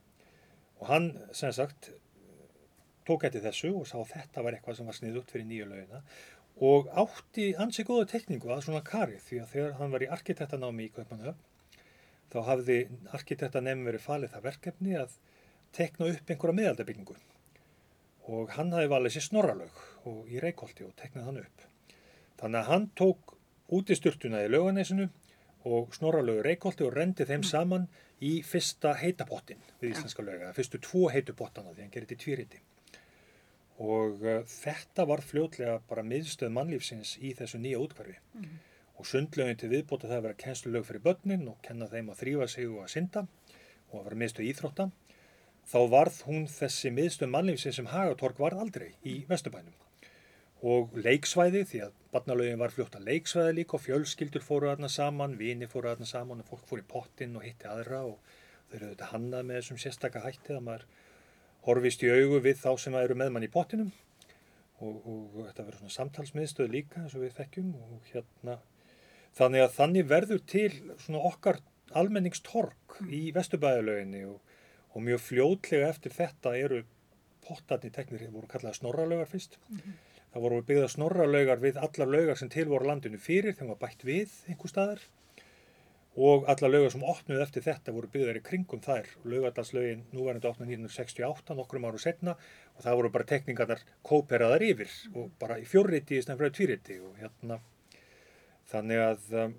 [0.83, 1.93] Og hann, sem sagt,
[3.09, 6.03] tók eftir þessu og sá að þetta var eitthvað sem var sniðugt fyrir nýju lögina
[6.61, 10.87] og átti ansi góða tekningu að svona karið því að þegar hann var í arkitektanámi
[10.87, 11.39] í Kaupanöf
[12.33, 12.79] þá hafði
[13.17, 15.17] arkitektanefn verið falið það verkefni að
[15.77, 17.17] tekna upp einhverja miðaldabyggingu
[18.33, 21.65] og hann hafi valið sér snorralög og í Reykjóldi og teknaði hann upp.
[22.41, 23.35] Þannig að hann tók
[23.73, 25.09] út í styrtuna í löganesinu
[25.69, 27.89] og snorralögu Reykjóldi og rendi þeim saman
[28.23, 32.63] í fyrsta heitapottin við íslenska löga, fyrstu tvo heitupottana því hann gerði þetta í tvíriti.
[33.81, 38.19] Og uh, þetta var fljótlega bara miðstöð mannlífsins í þessu nýja útkvarfi.
[38.35, 38.59] Mm -hmm.
[38.99, 42.47] Og sundlögin til viðbóta það að vera kennslulög fyrir börnin og kenna þeim að þrýfa
[42.49, 43.27] sig og að synda
[43.91, 44.91] og að vera miðstöð íþrótta
[45.71, 49.75] þá varð hún þessi miðstöð mannlífsins sem Hagatorg varð aldrei í Vesturbænum.
[50.63, 55.39] Og leiksvæði, því að barnalögin var fljótt að leiksvæði líka og fjölskyldur fóru aðna saman,
[55.39, 58.21] vini fóru aðna saman og fólk fóru í pottin og hitti aðra og
[58.71, 60.87] þau eru auðvitað hannað með þessum sérstakka hætti að maður
[61.67, 63.91] horfist í augu við þá sem eru með mann í pottinum
[64.81, 68.59] og, og þetta verður svona samtalsmiðstöð líka eins og við þekkjum og hérna
[69.37, 70.71] þannig að þannig verður til
[71.05, 71.61] svona okkar
[71.93, 74.41] almenningstork í Vesturbæðalöginni og
[74.93, 76.83] og mjög fljótlega eftir þetta eru
[77.43, 79.95] pottarni teknir, voru kallað snorralögar fyrst mm -hmm.
[80.35, 84.05] það voru byggða snorralögar við allar lögar sem til voru landinu fyrir þegar maður bætt
[84.05, 85.01] við einhver staðar
[86.17, 90.73] og allar lögar sem opnuð eftir þetta voru byggðar í kringum þær lögadalslögin núverðandi opnuð
[90.77, 92.35] 1968 nokkrum áru setna
[92.77, 97.17] og það voru bara tekningarnar kóperaðar yfir og bara í fjórriti í snæfröðu tvíriti og
[97.23, 97.63] hérna
[98.69, 99.57] þannig að um,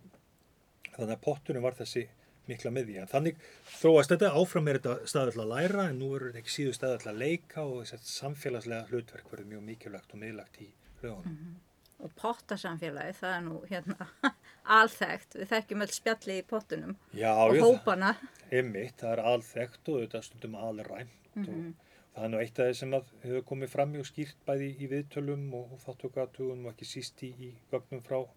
[0.93, 2.05] þannig að pottunum var þessi
[2.49, 3.05] mikla miðja.
[3.11, 3.37] Þannig
[3.79, 6.73] þróast þetta áfram er þetta staður til að læra en nú verður þetta ekki síðu
[6.77, 10.67] staður til að leika og þess að samfélagslega hlutverk verður mjög mikilvægt og miðlagt í
[11.03, 11.29] lögunum.
[11.29, 11.72] Mm -hmm.
[12.03, 14.07] Og pottasamfélagi, það er nú hérna
[14.77, 18.09] alþægt, við þekkjum öll spjalli í pottunum Já, og ég, hópana.
[18.51, 21.73] Einmitt, það er alþægt og þetta stundum alrænt mm -hmm.
[21.73, 22.91] og það er nú eitt af þeir sem
[23.23, 27.29] hefur komið fram mjög skýrt bæði í viðtölum og, og þáttökuatugum og ekki síst í,
[27.39, 28.27] í gögnum frá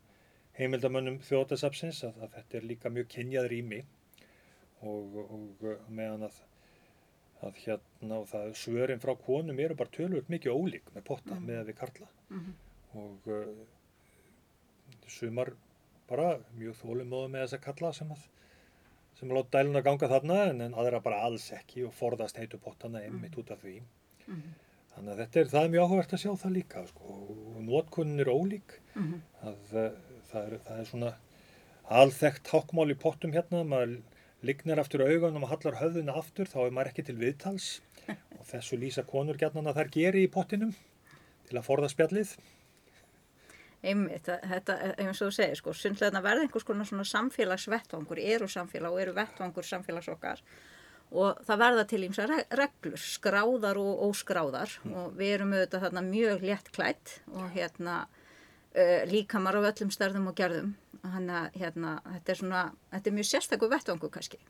[0.59, 3.85] heimildamönnum þjóðasapsins að, að þetta er líka mjög kynjað rými
[4.83, 6.39] og, og meðan að,
[7.43, 11.47] að hérna og það svörin frá konum eru bara tölvöld mikið ólík með potta Mhm.
[11.47, 12.55] með að við karla Mhm.
[12.97, 13.67] Og uh,
[15.11, 15.53] sumar
[16.11, 18.25] bara mjög þólumóðu með þess að kalla sem að
[19.17, 22.59] sem að láta dæluna ganga þarna en, en aðra bara alls ekki og forðast heitu
[22.61, 23.79] pottana einmitt út af því.
[24.27, 24.51] Mhm.
[24.97, 27.15] þannig að þetta er, það er mjög áhugavert að sjá það líka sko,
[27.53, 28.77] og notkunnin er ólík.
[28.95, 29.23] Mhm.
[29.43, 29.89] að uh,
[30.31, 31.15] það, er, það er svona
[32.01, 33.97] alþekkt hákmál í pottum hérna maður
[34.47, 37.69] lignar aftur augun og hallar höfðuna aftur þá er maður ekki til viðtals.
[38.39, 40.75] Og þessu lýsa konur gætnan að þær geri í pottinum
[41.49, 42.37] til að forða spjallið
[43.87, 48.95] Einmitt, þetta, eins og þú segir, sko, sundlega verða einhvers konar svona samfélagsvettvangur, eru samfélag
[48.95, 50.43] og eru vettvangur samfélags okkar.
[51.15, 54.73] Og það verða til ímsa reglur, skráðar og óskráðar.
[54.91, 60.27] Og við erum auðvitað þarna mjög létt klætt og hérna uh, líkamar af öllum stærðum
[60.33, 60.75] og gerðum,
[61.07, 64.43] að hérna, þetta er svona, þetta er mjög sérstakur vettvangur kannski.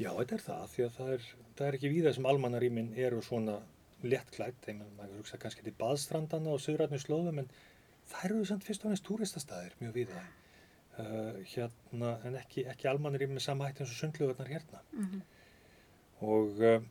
[0.00, 3.22] Já, þetta er það, því að það er, það er ekki víða sem almannarímin eru
[3.22, 3.60] svona
[4.00, 7.50] léttklætt, þeim maður hugsa kannski til baðstrandana og söðrætnu slóðum, en
[8.10, 10.22] það eru samt fyrst og næst túristastæðir mjög víða.
[11.00, 14.82] Uh, hérna, en ekki, ekki almannarímin með sama hætti eins og sundlöðurnar hérna.
[14.92, 15.20] Mm
[16.20, 16.82] Og uh,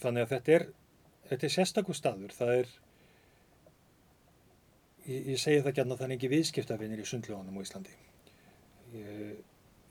[0.00, 0.62] þannig að þetta er,
[1.28, 2.70] þetta er sérstakur staður, það er,
[5.04, 7.96] ég, ég segi það gætna, það er ekki viðskiptafinir í sundlöðunum á Íslandi.
[8.94, 9.34] Ég,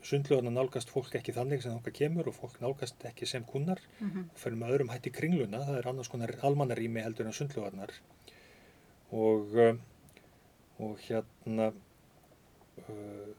[0.06, 4.30] sundlöðuna nálgast fólk ekki þannig sem þánga kemur og fólk nálgast ekki sem kunnar -hmm.
[4.32, 7.92] og fyrir með öðrum hætti kringluna, það er annars konar almannarími heldur en sundlöðarnar
[9.12, 9.76] og, uh,
[10.80, 13.30] og hérna uh,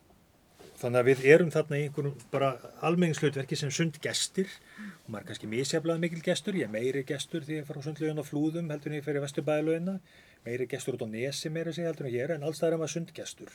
[0.82, 2.52] þannig að við erum þarna í einhverjum bara
[2.88, 4.50] almenningslautverki sem sundgestir
[4.80, 7.86] og maður er kannski misjaflega mikil gestur, ég er meiri gestur því ég fara á
[7.88, 10.00] sundlöðun á flúðum heldur en ég fyrir vesturbæðalöðina,
[10.48, 12.82] meiri gestur út á nesi meiri sig heldur en ég er en alls það er
[12.82, 13.54] maður sundgestur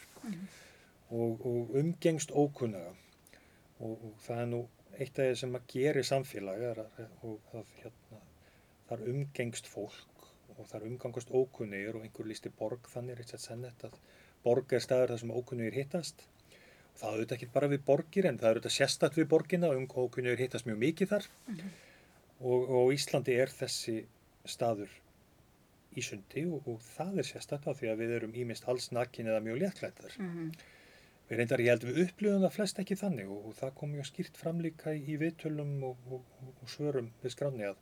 [1.10, 2.94] og, og umgengst ókunnaga.
[3.78, 4.62] Og, og það er nú
[4.96, 6.84] eitt af því sem að gera samfélag að,
[7.26, 8.20] og það, hérna,
[9.12, 10.15] umgengst fólk
[10.58, 13.96] og þar umgangast ókunnugir og einhver lísti borg þannig Richard Sennett að
[14.44, 16.26] borg er staður þar sem ókunnugir hittast.
[16.92, 20.44] Og það auðvitað ekki bara við borgir en það auðvitað sérstakt við borgina og ókunnugir
[20.44, 21.28] hittast mjög mikið þar.
[22.40, 23.98] Og, og Íslandi er þessi
[24.46, 24.92] staður
[25.96, 29.30] í sundi og, og það er sérstakt af því að við erum ímist alls nakin
[29.30, 30.50] eða mjög léttklættar Mm
[31.26, 34.04] Við reyndar ég held við upplifum það flest ekki þannig og, og það kom mjög
[34.06, 36.28] skýrt fram líka í, í viðtölum og, og,
[36.62, 37.80] og svörum við skráni að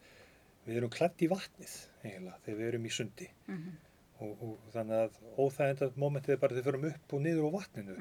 [0.67, 1.75] við erum klætt í vatnið
[2.05, 3.31] eiginlega þegar við erum í sundi.
[3.47, 3.79] -hmm.
[4.25, 7.57] og, og þannig að óþægenda momentið er bara þegar við förum upp og niður á
[7.59, 7.97] vatninu.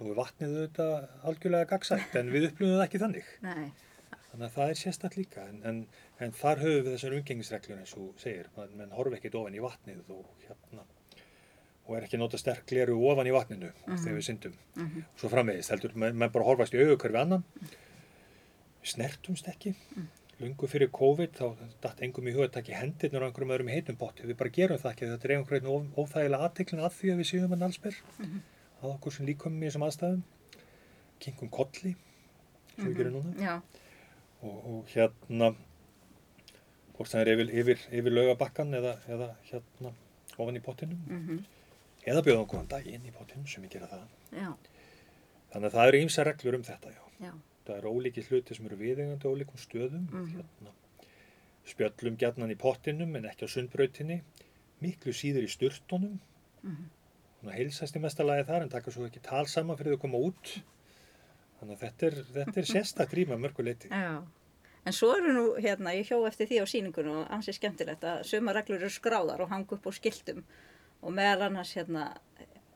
[0.00, 3.32] Nú er vatnið auðvitað algjörlega gagsætt en við upplifum það ekki þannig.
[3.44, 3.70] Nei,
[4.30, 5.78] Þannig að það er sérstætt líka en, en,
[6.22, 9.62] en þar höfum við þessar umgengisreglur eins og segir, menn, menn horfi ekkit ofan í
[9.64, 10.84] vatnið og hérna
[11.90, 14.54] og er ekki nota sterk gleru ofan í vatninu þegar við syndum.
[14.76, 15.02] Mhm.
[15.02, 17.44] og svo framvegist heldur, menn, bara horfast í auðvukar við annan.
[18.86, 19.74] Snertumst ekki
[20.40, 21.44] lungu fyrir COVID þá
[21.84, 24.26] datt engum í að í hendirnur á einhverjum öðrum heitum potti.
[24.28, 27.30] Við bara gerum það ekki, þetta er einhvern veginn óþægilega aðteklin að því að við
[27.30, 28.00] séum að nálsper
[28.80, 30.22] að okkur sem líkum í þessum aðstæðum.
[31.20, 31.94] Kingum kolli
[32.74, 33.56] sem við gerum núna.
[34.40, 35.52] Og, og hérna
[36.96, 39.92] hvort það er yfir, yfir, yfir laugabakkan eða, eða hérna
[40.40, 41.00] ofan í pottinum.
[41.08, 41.24] Mm
[42.08, 44.04] eða bjóðum góðan dag inn í pottinum sem við gera það.
[44.32, 44.50] Já,
[45.52, 47.02] þannig að það eru ýmsa reglur um þetta já.
[47.26, 47.32] já,
[47.70, 50.30] það eru ólíki hluti sem eru viðengandi á ólíkum stöðum Mhm.
[50.36, 50.72] hérna,
[51.70, 54.20] spjöllum gjarnan í pottinum en ekki á sundbrautinni
[54.82, 56.18] miklu síður í sturtunum
[56.62, 56.90] Mhm.
[57.40, 60.60] Svona heilsast í mestalagi þar en taka svo ekki tal saman fyrir þau koma út
[61.60, 64.22] þannig að þetta er, þetta er sérstak rýma mörguleiti já.
[64.86, 68.24] En svo eru nú, hérna, ég hjó eftir því á síningunum og ansið skemmtilegt að
[68.24, 70.42] suma reglur eru skráðar og hanga upp á skiltum
[71.02, 72.16] og meðal annars, hérna,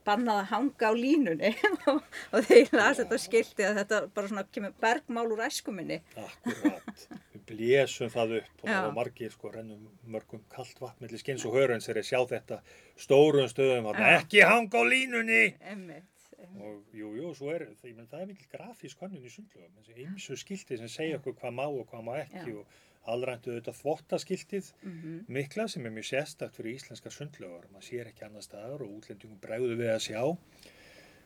[0.07, 1.51] bannað að hanga á línunni.
[1.90, 2.01] Og,
[2.35, 6.01] og þeir las þetta skilti að þetta bara svona kemur bergmál úr æskuminni.
[6.21, 11.21] Akkurat, við blésum það upp og það var margir sko rennum mörgum kallt vatn millir
[11.21, 12.61] skins og hörens er að sjá þetta
[13.01, 15.43] stórum stöðum að ekki hanga á línunni!
[15.75, 16.11] Emmitt.
[16.55, 19.73] og jú, jú, svo er það, ég menn, það er mikil grafísk hönnun í sundlögum,
[19.81, 22.59] þessi ymsu skilti sem segja okkur hvað má og hvað má ekki Já.
[22.61, 28.07] og allræntu auðvitað þvottaskiltið Mm mikla sem er mjög sérstakt fyrir íslenskar sundlögar, maður sér
[28.11, 30.23] ekki annar staðar og útlendingum bregðu við að sjá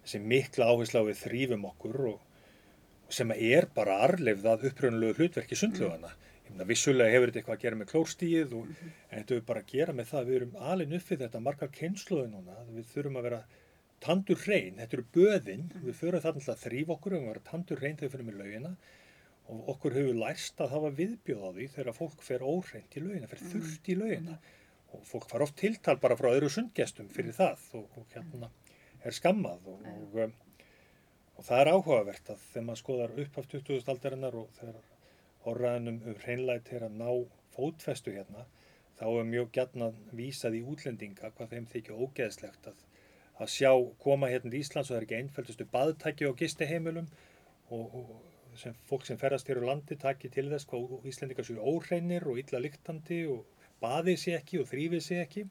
[0.02, 2.18] þessi mikla áherslu á við þrýfum okkur og,
[3.06, 6.10] og sem er bara arleifð að uppröðunulegu hlutverki sundlögana.
[6.46, 9.60] Ég meina vissulega hefur þetta eitthvað að gera með klórstíið og en þetta er bara
[9.60, 13.18] að gera með það að við erum alveg uppið þetta margar kynsluði núna, við þurfum
[13.20, 13.42] að vera
[14.00, 18.78] tandur hrein, þetta eru böðin, við förum þarna að þrýfa okkur og við
[19.48, 23.30] og okkur hefur lærst að hafa viðbjóð á því þegar fólk fer óhreint í laugina,
[23.30, 24.38] fer þurft í laugina.
[24.88, 28.48] og fólk far oft tiltal bara frá öðru sundgestum fyrir það og, og hérna
[29.04, 30.32] er skammað og, og, um,
[31.36, 33.82] og það er áhugavert að þegar maður skoðar upp af 20.
[33.92, 34.78] aldarinnar og þegar
[35.52, 37.10] orðræðinum um hreinlægt er að ná
[37.52, 38.46] fótfestu hérna
[38.98, 42.80] þá er mjög gætna vísað í útlendinga hvað þeim þykja ógeðslegt að,
[43.38, 43.70] að sjá
[44.02, 47.12] koma hérna í Íslands og það er ekki einfældustu baðtæki og gisteheimilum
[47.68, 48.10] og, og
[48.60, 52.40] sem fólk sem ferðast hér á landi taki til þess hvað Íslendingar séu óhreinir og
[52.42, 53.46] illa lyktandi og
[53.82, 55.44] baði sér ekki og þrýfi sér ekki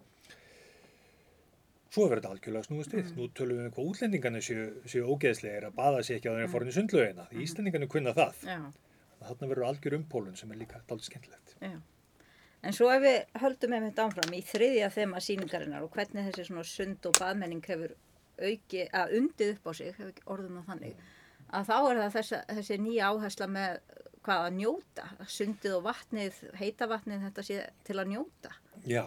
[1.88, 3.18] svo verður þetta algjörlega snúist við mm.
[3.18, 6.48] nú tölum við um hvað útlendingarnir séu, séu ógeðslegir að baða sér ekki á þeirra
[6.48, 6.56] mm.
[6.56, 7.44] forinni sundlöginna mm.
[7.46, 8.42] Íslendingarnir kunna það
[9.28, 11.78] þannig verður algjör umpólun sem er líka dálítið skemmtilegt Já.
[12.66, 16.48] En svo ef við höldum með þetta áfram í þriðja þema síningarinnar og hvernig þessi
[16.50, 17.94] svona sund og baðmenning hefur
[18.38, 21.06] auki, að undið upp á sig, hefur orðum á þannig
[21.56, 23.80] að þá er það þessi, þessi nýja áhersla með
[24.28, 28.54] hvað að njóta, sundið og vatnið, heita vatnið þetta sé til að njóta.
[28.84, 29.06] Já,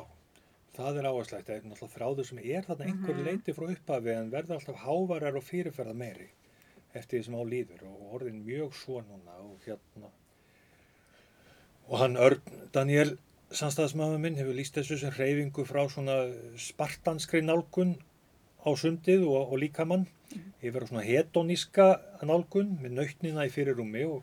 [0.76, 3.26] það er áherslægt, það er náttúrulega þráður sem er þarna einhver mm -hmm.
[3.28, 6.30] leiti frá upphafi en verður alltaf hávarar og fyrirferða meiri
[6.94, 10.10] eftir því sem á líður og orðin mjög svo núna og hérna
[11.90, 12.40] og hann Örn
[12.74, 13.18] Daniel
[13.50, 16.16] Sannstæðismæður minn hefur líst þessu sem hreyfingu frá svona
[16.54, 17.96] spartanskri nálgun
[18.60, 20.06] á sundið og, og líkamann
[20.60, 21.88] yfir svona hedoníska
[22.22, 24.22] nálgun með nautnina í fyrirrumi og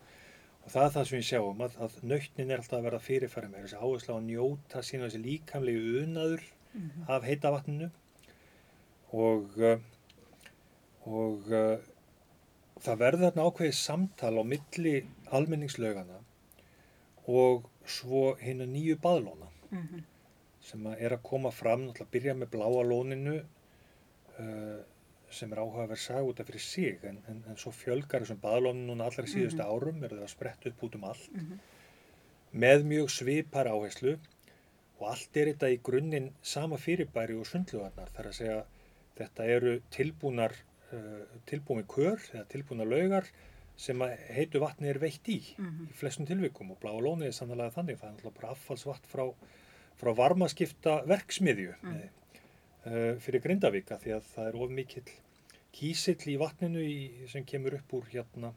[0.68, 3.48] Og það er það sem við sjáum að, að nautnin er alltaf að verða fyrirfæra
[3.48, 7.06] með þessi áherslu á að njóta sína þessi líkamlegu unaður mm -hmm.
[7.16, 7.88] af heita vatninu
[9.28, 9.78] og, uh,
[11.08, 11.78] og uh,
[12.84, 14.94] það verður þarna ákveðið samtal á milli
[15.40, 16.20] almenningslaugana
[17.32, 20.04] og svo hinn að nýju baðlóna mm -hmm.
[20.60, 23.38] sem að er að koma fram, náttúrulega byrja með bláa lóninu
[24.40, 24.80] uh,
[25.30, 28.88] sem er áhugaverð sag út af fyrir sig en, en, en svo fjölgar þessum baðlónum
[28.88, 29.74] núna allra síðustu mm -hmm.
[29.74, 31.60] árum er það að spretta upp út um allt mm -hmm.
[32.52, 34.18] með mjög svipar áherslu
[35.00, 38.64] og allt er þetta í grunninn sama fyrirbæri og sundlugarnar þar að segja
[39.18, 40.54] þetta eru tilbúnar
[40.94, 43.26] uh, tilbúin kör eða tilbúnar laugar
[43.78, 44.02] sem
[44.34, 45.90] heitu vatni er veitt í mm -hmm.
[45.92, 49.34] í flestum tilvikum og bláa lónið er sannlega þannig það er alltaf bara affallsvatt frá,
[49.96, 52.00] frá varmaskipta verksmiðju mm.
[52.88, 55.10] Uh, fyrir Grindavíka því að það er of mikill
[55.76, 58.54] kísill í vatninu í, sem kemur upp úr hérna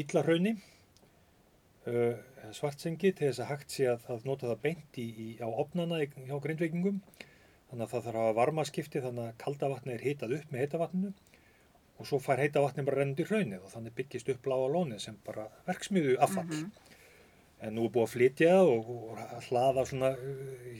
[0.00, 0.54] Íllahraunni
[1.90, 2.14] uh,
[2.56, 6.00] svartsengi til þess að hægt sé að, að nota það beint í, í, á opnana
[6.06, 7.02] hjá grindvikingum
[7.68, 10.64] þannig að það þarf að varma skipti þannig að kalda vatni er hitað upp með
[10.64, 11.12] heita vatninu
[12.00, 15.02] og svo fær heita vatni bara rennandi í hraunni og þannig byggist upp bláa lóni
[15.02, 16.48] sem bara verksmiðu affall.
[16.48, 16.89] Mm -hmm
[17.60, 20.10] en nú er búið að flytja og, og hlaða svona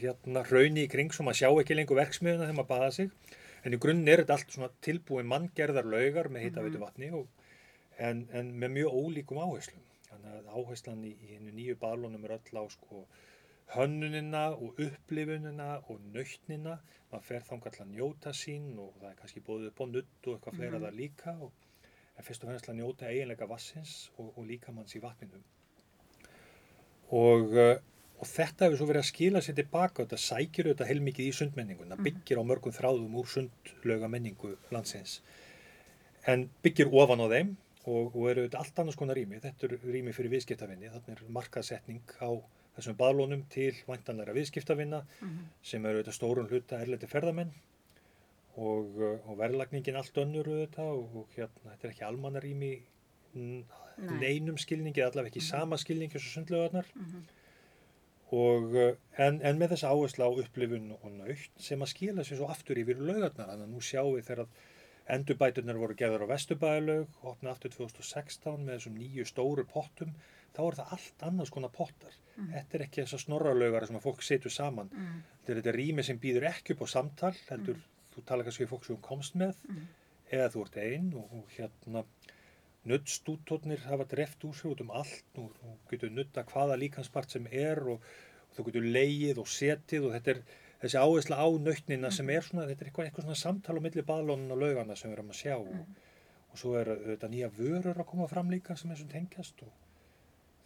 [0.00, 3.76] hérna rauni í kring svo maður sjá ekki lengur verksmiðuna þegar maður baða sig en
[3.76, 6.78] í grunninn er þetta allt svona tilbúið manngerðar laugar með mhm.
[6.80, 7.26] vatni og,
[7.98, 12.38] en, en með mjög ólíkum áherslum þannig að áherslan í, í hennu nýju baðlunum er
[12.38, 13.04] öll á sko
[13.74, 19.18] hönnunina og upplifunina og nöytnina maður fer þá kannski að njóta sín og það er
[19.20, 20.84] kannski bóðið upp á nutt og eitthvað fleira mm.
[20.86, 21.52] það líka og,
[22.16, 25.44] en fyrst og fennast að njóta eiginlega vassins og, og líkamanns í vatninum
[27.10, 27.78] og, eh,
[28.20, 31.90] og þetta hefur svo verið að skila sér tilbaka þetta sækir auðvitað heilmikið í sundmenningun
[31.90, 32.08] það mhm.
[32.08, 35.20] byggir á mörgum þráðum úr sundlöga menningu landsins
[36.28, 37.56] en byggir ofan á þeim
[37.88, 41.34] og, og eru auðvitað allt annars konar rými þetta er rými fyrir viðskiptavinni þannig er
[41.38, 42.30] markaðsetning á
[42.76, 45.50] þessum baðlónum til vantanleira viðskiptavinna mm -hmm.
[45.62, 47.50] sem eru auðvitað stórun hluta erleiti ferðamenn
[48.56, 52.72] og, og verðlagningin allt önnur auðvitað og hérna þetta er ekki almannarými
[54.20, 55.60] neinum skilningi, allavega ekki mm -hmm.
[55.60, 57.22] sama skilningi sem sundlögarnar mm -hmm.
[58.30, 62.36] og eh, en, en með þess áherslu á upplifun og nöytt sem að skila sér
[62.36, 64.46] svo aftur yfir laugarnar, þannig að nú sjáum við þegar
[65.10, 70.12] endurbæturnar voru gerðar á Vesturbælaug opnað aftur 2016 með þessum nýju stóru pottum
[70.54, 72.50] þá er það allt annars konar pottar mm.
[72.54, 75.22] þetta er ekki þess að snorralaugar sem að fólk setur saman mm.
[75.38, 77.88] þetta er þetta rými sem býður ekki upp á samtal heldur mm.
[78.14, 79.88] þú tala kannski fólk sem komst með mm.
[80.38, 82.04] eða þú ert einn og, og hérna
[82.88, 87.46] nuttstútótnir hafa dreft úr sig út um allt og þú getur nutta hvaða líkanspart sem
[87.50, 88.00] er og,
[88.48, 90.40] og þú getur leið og setið og þetta er
[90.80, 92.16] þessi áhersla á nautnina mm.
[92.16, 92.36] sem mhm.
[92.36, 95.18] er svona, þetta er eitthvað, eitthvað svona samtal á milli baðlónun og laugana sem við
[95.18, 95.76] erum að sjá mm.
[95.76, 96.08] og,
[96.50, 99.76] og svo er þetta nýja vörur að koma fram líka sem er svona tengjast og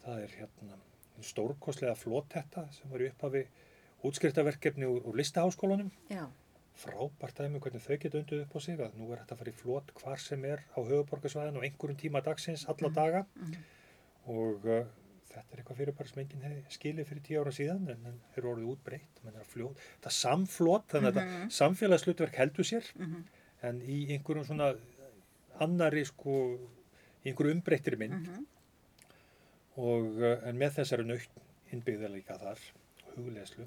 [0.04, 0.80] það er hérna
[1.24, 3.44] stórkoslega flott þetta sem var í upphafi
[4.04, 6.28] útskriftaverkefni úr, úr listaháskólanum Já
[6.74, 9.52] frábært aðeins hvernig þau geta undið upp á sig að nú er þetta að fara
[9.52, 13.44] í flott hvar sem er á höfuborgarsvæðin og einhverjum tíma dagsins alla mhm, daga mm
[13.44, 13.64] -hmm.
[14.34, 14.86] og uh,
[15.34, 18.48] þetta er eitthvað fyrirbæri sem enginn hefði skilið fyrir tíu ára síðan en það er
[18.52, 21.44] orðið útbreytt þetta er samflott þannig að mm -hmm.
[21.44, 23.22] þetta samfélagslutverk heldur sér mm -hmm.
[23.68, 24.74] en í einhverjum svona
[25.58, 26.58] annari sko
[27.24, 28.44] einhverju umbreyttir mynd mhm.
[29.76, 32.60] og uh, en með þessari nöytt innbyggða líka þar,
[33.14, 33.66] hugleðslu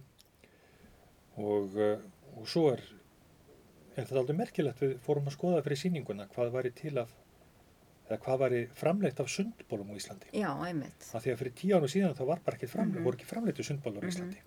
[1.38, 1.99] og, uh,
[2.38, 2.84] og svo er,
[3.97, 7.09] er þetta aldrei merkilegt við fórum að skoða fyrir síninguna hvað væri til af
[8.09, 10.29] eða hvað væri framleitt af sundbólum á Íslandi.
[10.31, 11.09] Já, einmitt.
[11.13, 13.03] Af því að fyrir tíu ára síðan það var bara ekki framleitt, Mhm.
[13.03, 14.11] voru ekki framleittu sundbólur á Mhm.
[14.13, 14.37] Íslandi.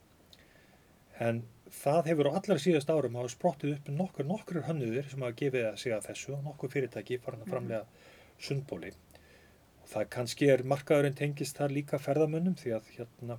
[1.20, 5.32] En það hefur á allra síðast árum hafa sprottið upp nokkur, nokkur hönnuðir sem hafa
[5.36, 7.52] gefið að segja þessu og nokkur fyrirtæki farin að Mhm.
[7.52, 7.84] framlega
[8.40, 8.92] sundbóli.
[9.82, 13.38] Og það kannski er markaðurinn tengist þar líka ferðamönnum því að hérna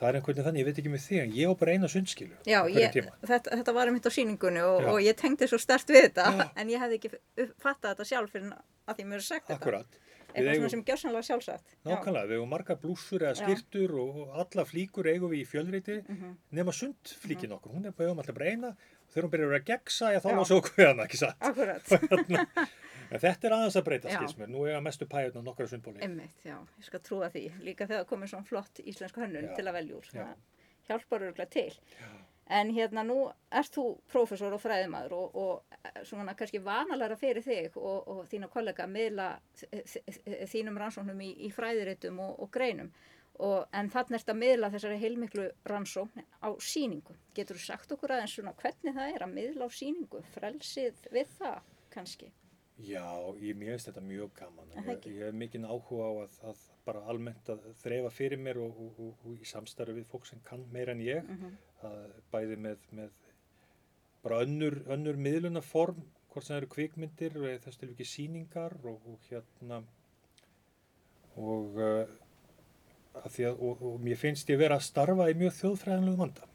[0.00, 1.88] það er einhvern veginn þannig, ég veit ekki með því en ég á bara eina
[1.92, 4.90] sundskilu Já, ég, þetta, þetta var einmitt á síningunni og, Já.
[4.94, 6.46] og ég tengdi svo stert við þetta Já.
[6.56, 7.10] en ég hefði ekki
[7.60, 9.84] fattað þetta sjálf fyrir að því mér er sagt Akkurat.
[9.90, 10.06] þetta.
[10.30, 11.72] Eitthvað eigum- sem gjörsanlega sjálfsagt.
[11.82, 11.88] Já.
[11.90, 13.40] Nákvæmlega, við hefum margar blúsur eða Já.
[13.42, 16.36] skirtur og, og alla flíkur eigum við í fjölreiti Mhm.
[16.54, 20.12] nema sundflíkin okkur, hún er bara alltaf bara eina og þegar hún byrjar að gegsa,
[20.14, 20.36] ég þá Já.
[20.38, 21.36] lá svo okkur við hana, ekki satt.
[23.10, 24.18] En þetta er aðeins að breyta, Já.
[24.20, 26.02] skils mér, nú eiga mestu pæðuna nokkra sundbóli.
[26.06, 27.44] Einmitt, já, ég skal trúa því.
[27.66, 29.54] Líka þegar komið svona flott íslensk hönnun Já.
[29.58, 30.10] til að velja úr.
[30.14, 30.34] Það
[30.90, 31.72] hjálpar örgulega til.
[31.98, 32.10] Já.
[32.50, 33.16] En hérna nú
[33.54, 38.24] ert þú prófessor og fræðimaður og, og eh, svona kannski vanalega fyrir þig og, og
[38.26, 39.28] þína kollega að miðla
[40.50, 42.90] þínum rannsóknum í, í fræðiritum og, og greinum.
[43.40, 47.14] Og, en þannig ert að miðla þessari heilmiklu rannsókn á síningu.
[47.38, 50.24] Getur þú sagt okkur aðeins svona hvernig það er að miðla á síningu?
[50.34, 52.32] Frelsið við það kannski?
[52.86, 53.06] Já,
[53.42, 54.70] ég finnst þetta mjög gaman.
[54.76, 58.78] Ég, ég hef mikinn áhuga á að, að bara almennt að þreifa fyrir mér og,
[58.86, 62.56] og, og, og í samstarfi við fólk sem kann meira en ég, Mm að bæði
[62.60, 63.12] með, með
[64.24, 69.30] bara önnur, önnur miðlunaform, hvort sem eru kvikmyndir og þess til ekki síningar og, og
[69.30, 69.80] hérna
[71.40, 72.04] og uh,
[73.20, 76.50] að því að, og, mér finnst ég vera að starfa í mjög þjóðfræðanlegu vanda.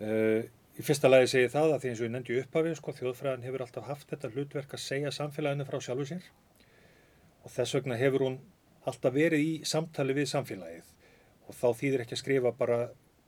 [0.00, 0.48] Uh,
[0.78, 3.44] í fyrsta lagi segi ég það að því eins og ég nefndi upphafið, sko, þjóðfræðan
[3.48, 6.30] hefur alltaf haft þetta hlutverk að segja samfélaginu frá sjálfu sér.
[7.44, 8.40] Og þess vegna hefur hún
[8.88, 10.90] alltaf verið í samtali við samfélagið.
[11.48, 12.80] Og þá þýðir ekki að skrifa bara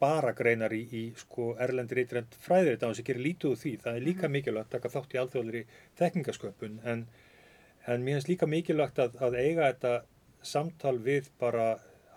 [0.03, 3.61] bara greinar í, í sko erlendir eitrend fræðir þetta á þess að gera lítið úr
[3.61, 3.73] því.
[3.85, 5.63] Það er líka mikilvægt að taka þátt í alþjóðleri
[6.01, 6.81] þekkingasköpun.
[6.91, 7.05] En,
[7.87, 9.93] en mér finnst líka mikilvægt að, að eiga þetta
[10.43, 11.67] samtal við bara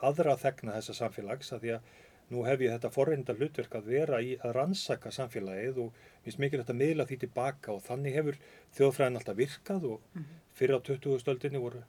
[0.05, 1.93] aðra þekna þessa samfélags að því að
[2.33, 6.41] nú hef ég þetta forreinda hlutverk að vera í að rannsaka samfélagið og mér finnst
[6.41, 8.39] mikilvægt að miðla því tilbaka og þannig hefur
[8.77, 10.25] þjóðfræðin alltaf virkað og
[10.57, 11.19] fyrir á 20.
[11.21, 11.83] stöldinni voru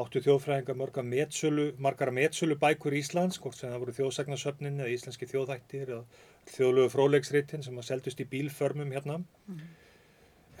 [0.00, 5.28] áttu þjóðfræðingar margar metsölu, margar metsölu bækur Íslands, hvort sem það voru þjóðsagnarsöfnin eða íslenski
[5.28, 6.04] þjóðhættir eða
[6.54, 9.18] þjóðlegu frólegsritin sem að seldust í bílförmum hérna.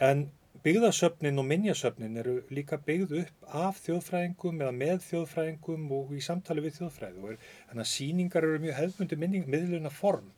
[0.00, 0.26] En
[0.64, 6.64] byggðasöfnin og minjasöfnin eru líka byggð upp af þjóðfræðingum eða með þjóðfræðingum og í samtali
[6.66, 7.22] við þjóðfræði.
[7.22, 9.20] Og er, þannig að síningar eru mjög hefðbundi
[9.54, 10.28] miðluna form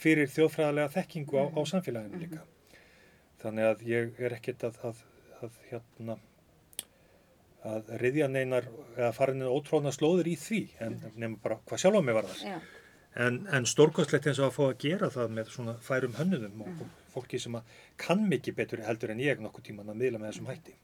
[0.00, 2.42] fyrir þjóðfræðilega þekkingu á, á samfélaginu líka.
[3.42, 5.04] Þannig að ég er ekkert að, að,
[5.44, 6.16] að hérna
[7.66, 12.00] að riðja neinar eða fara neina ótróðna slóður í því en nefnum bara hvað sjálf
[12.00, 12.62] á mig var það
[13.20, 16.82] en, en stórkostlegt eins og að fá að gera það með svona færum hönnuðum og
[17.14, 20.50] fólki sem að kann mikið betur heldur en ég nokkuð tíman að miðla með þessum
[20.52, 20.76] hætti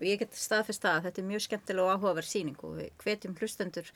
[0.00, 2.86] Og ég get staðfest það að þetta er mjög skemmtilega og áhugaverð síning og við
[3.02, 3.90] hvetjum hlustendur.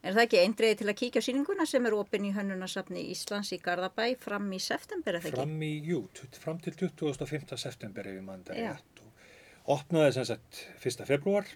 [0.00, 3.58] Er það ekki eindreiði til að kíkja síninguna sem er opinn í hönnunasafni Íslands í
[3.60, 5.40] Garðabæ fram í september, er það ekki?
[5.40, 7.58] fram í, jú, t- fram til 25.
[7.60, 8.70] september ef ég mann Já.
[8.78, 11.04] rétt og opnaði sem sagt 1.
[11.10, 11.50] februar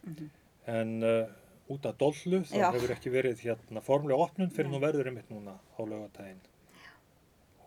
[0.75, 1.31] en uh,
[1.73, 2.59] út af dollu þá.
[2.59, 2.67] Já.
[2.75, 6.43] hefur ekki verið hérna formlega opnun fyrir nú verður einmitt núna á lögadaginn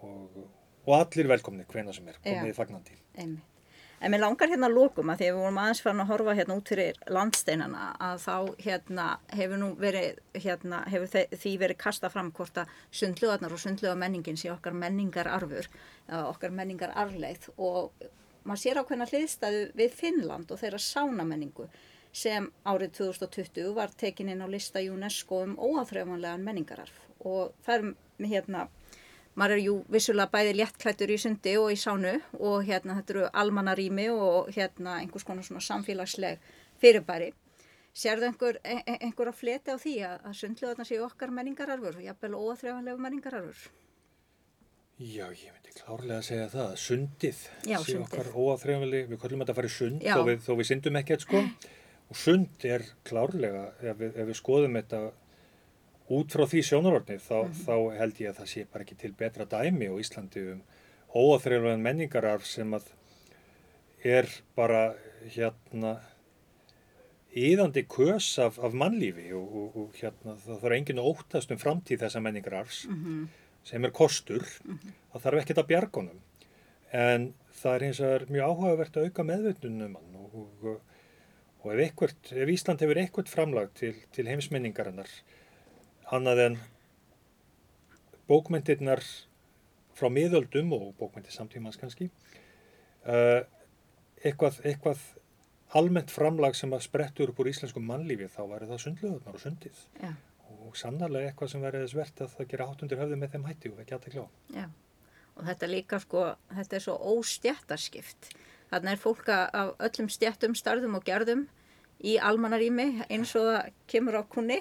[0.04, 0.38] og,
[0.88, 2.58] og allir velkomni hvena sem er, komið Já.
[2.58, 3.54] fagnandi Einmitt.
[3.98, 6.34] En mér langar hérna að lókum að því að við vorum aðeins farin að horfa
[6.38, 9.06] hérna út fyrir landsteinana að þá hérna
[9.40, 14.38] hefur nú verið, hérna hefur því verið kasta fram hvort að sundlugarnar og sundluga menningin
[14.38, 15.70] sé okkar menningararfur,
[16.06, 18.06] eða okkar menningararleið og
[18.46, 21.66] maður sér ákveðna hliðstæðu við Finnland og þeirra sánamenningu
[22.14, 28.30] sem árið 2020 var tekin inn á lista UNESCO um óáþreifanlegan menningararf og það er
[28.30, 28.68] hérna
[29.38, 33.26] maður er jú vissulega bæði léttklættur í sundi og í sánu og hérna þetta eru
[33.44, 36.42] almanarými og hérna einhvers konar svona samfélagsleg
[36.82, 37.34] fyrirbæri.
[37.98, 43.02] Sérðu einhver, ein, einhver að fleti á því að, sundluðarna séu okkar menningararfur jafnvel óaþreifanlegu
[43.02, 43.64] menningararfur?
[44.98, 48.04] Já, ég myndi klárlega að segja það að sundið Já, sé sundið.
[48.06, 51.42] okkar óaþrefnili, við þetta að fara í sund þó við, þó við syndum ekkert sko
[52.08, 55.02] og sund er klárlega ef við, ef við skoðum þetta
[56.10, 57.54] út frá því sjónarorni þá, Mhm.
[57.68, 60.62] þá held ég að það sé bara ekki til betra dæmi á Íslandi um
[61.16, 62.84] óaþrefligan menningararf sem að
[64.06, 64.94] er bara
[65.34, 65.98] hérna
[67.38, 71.60] íðandi kös af, af mannlífi og, og, og hérna það þarf enginn að óttast um
[71.62, 73.28] framtíð þessa menningararfs Mm
[73.68, 74.46] sem er kostur,
[75.12, 76.20] það þarf ekkert að bjargunum.
[76.96, 77.26] En
[77.60, 80.78] það er eins og er mjög áhugavert að auka meðvöndunum og, og,
[81.66, 85.10] Og ef, eitthvert, ef Ísland hefur eitthvað framlag til, til heimsmenningarinnar,
[86.14, 86.58] annað en
[88.28, 89.04] bókmyndirnar
[89.98, 92.10] frá miðöldum og bókmyndir samtímans kannski,
[93.08, 93.42] uh,
[94.24, 95.04] eitthvað, eitthvað
[95.78, 99.86] almennt framlag sem að sprettur upp úr íslensku mannlífi þá væri það sundluðunar og sundið.
[100.02, 100.12] Já.
[100.48, 103.72] Og sannarlega eitthvað sem verið þess verðt að það gera háttundir höfðu með þeim hætti
[103.72, 104.30] og ekki aðtekla á.
[104.56, 104.66] Já,
[105.36, 106.24] og þetta líka sko,
[106.56, 108.30] þetta er svo óstjættarskipt.
[108.68, 111.46] Þannig er fólk af öllum stjættum, starðum og gerðum
[112.04, 114.60] í almannarími eins og það kemur á kunni.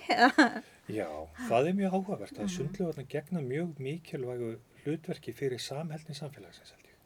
[0.86, 1.08] Já,
[1.48, 4.50] það er mjög áhugavert að sundluðunar gegna mjög mikilvægu
[4.84, 6.98] hlutverki fyrir samhælni samfélagsins held ég.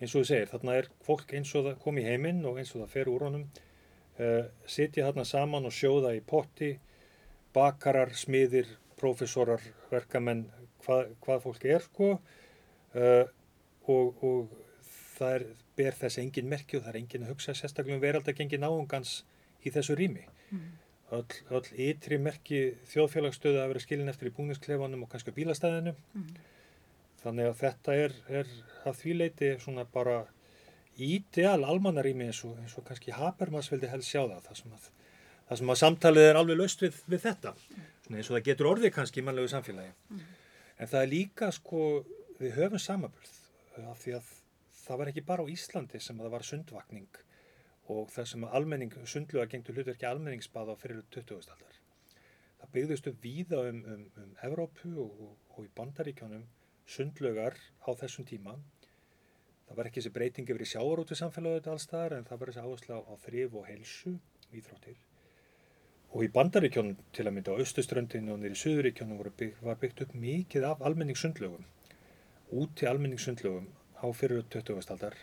[0.00, 2.72] Eins og þú segir, þarna er fólk eins og það kom í heiminn og eins
[2.74, 3.44] og það fer úr honum,
[4.18, 6.72] uh, sitja þarna saman og sjóða í potti,
[7.54, 8.66] bakarar, smiðir,
[8.98, 9.62] profesorar,
[9.92, 10.48] verkamenn,
[10.84, 13.24] hvað, hvað fólk er sko uh,
[13.86, 14.52] og, og
[15.20, 15.46] það er,
[15.78, 19.20] ber þess engin merki og það er engin að hugsa sérstaklega um veraldagengin áhungans
[19.62, 20.26] í þessu rými.
[20.50, 20.68] Mm.
[21.10, 22.60] Öll, öll ytri merki
[22.92, 25.96] þjóðfélagsstöðu að vera skilin eftir í búniskleifanum og kannski bílastæðinu.
[26.14, 26.28] Mm.
[27.24, 28.52] Þannig að þetta er, er
[28.86, 30.20] að því leiti svona bara
[31.00, 34.44] ídeal almannarími eins og, eins og kannski Habermas vildi helst sjá það.
[34.46, 34.86] Það sem að,
[35.48, 37.54] það sem að samtalið er alveg laust við, við þetta.
[38.06, 39.94] Svona eins og það getur orðið kannski í mannlegu samfélagi.
[40.14, 40.28] Mm.
[40.80, 41.88] En það er líka sko,
[42.38, 43.36] við höfum samabörð
[43.90, 44.30] af því að
[44.84, 47.20] það var ekki bara á Íslandi sem það var sundvakning
[47.90, 51.50] og það sem almenning, sundluga gengtu hlutverki almenningsbað á fyrir 20.
[52.60, 56.44] Það byggðist upp víða um, um, um Evrópu og, og, og í bandaríkjónum
[56.90, 58.56] sundlugar á þessum tíma.
[59.68, 63.14] Það var ekki þessi breytingi verið sjáarúti samfélagið allstaðar en það var þessi áherslu á
[63.24, 64.14] þrif og helsu
[64.58, 64.98] íþróttir.
[66.10, 70.16] Og í bandaríkjónum til að mynda á austuströndinu og nýri söðuríkjónum bygg, var byggt upp
[70.18, 71.68] mikið af almenningssundlögum,
[72.50, 73.70] úti almenningssundlögum
[74.02, 74.90] á fyrir 20.
[74.90, 75.14] aldar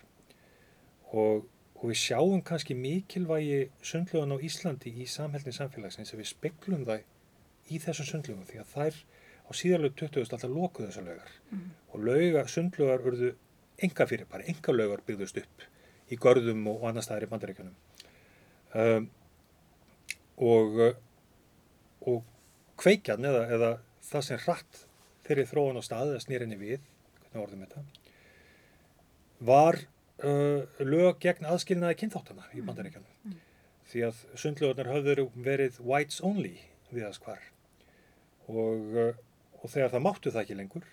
[1.11, 1.47] og,
[1.78, 7.04] og við sjáum kannski mikilvægi sundlögun á Íslandi í samhælni samfélagsins ef við speklum það
[7.70, 9.02] í þessum sundlögum því að þær
[9.48, 10.24] á síðarlegu 20.
[10.26, 11.68] alltaf lokuðu þessar laugar mm.
[11.94, 13.34] og lauga, sundlögar urðu
[13.84, 15.68] enga fyrir bara, enga laugar byggðust upp
[16.10, 17.76] í görðum og, annar staðar í bandaríkjunum
[18.82, 19.10] um,
[20.48, 20.82] og
[22.08, 22.24] og
[22.80, 23.72] kveikjan eða, eða
[24.08, 24.84] það sem hratt
[25.28, 26.82] þeirri þróun á staðið að snýrinni við
[27.22, 27.86] hvernig orðum þetta
[29.48, 29.80] var
[30.24, 33.13] uh, lög gegn aðskilnaði kynþáttana í bandaríkjunum.
[33.28, 33.38] Mm.
[33.88, 36.57] því að sundlögarnar hafður verið whites only
[36.91, 37.45] við að skvar
[38.47, 39.15] og uh,
[39.63, 40.88] og þegar það máttu það ekki lengur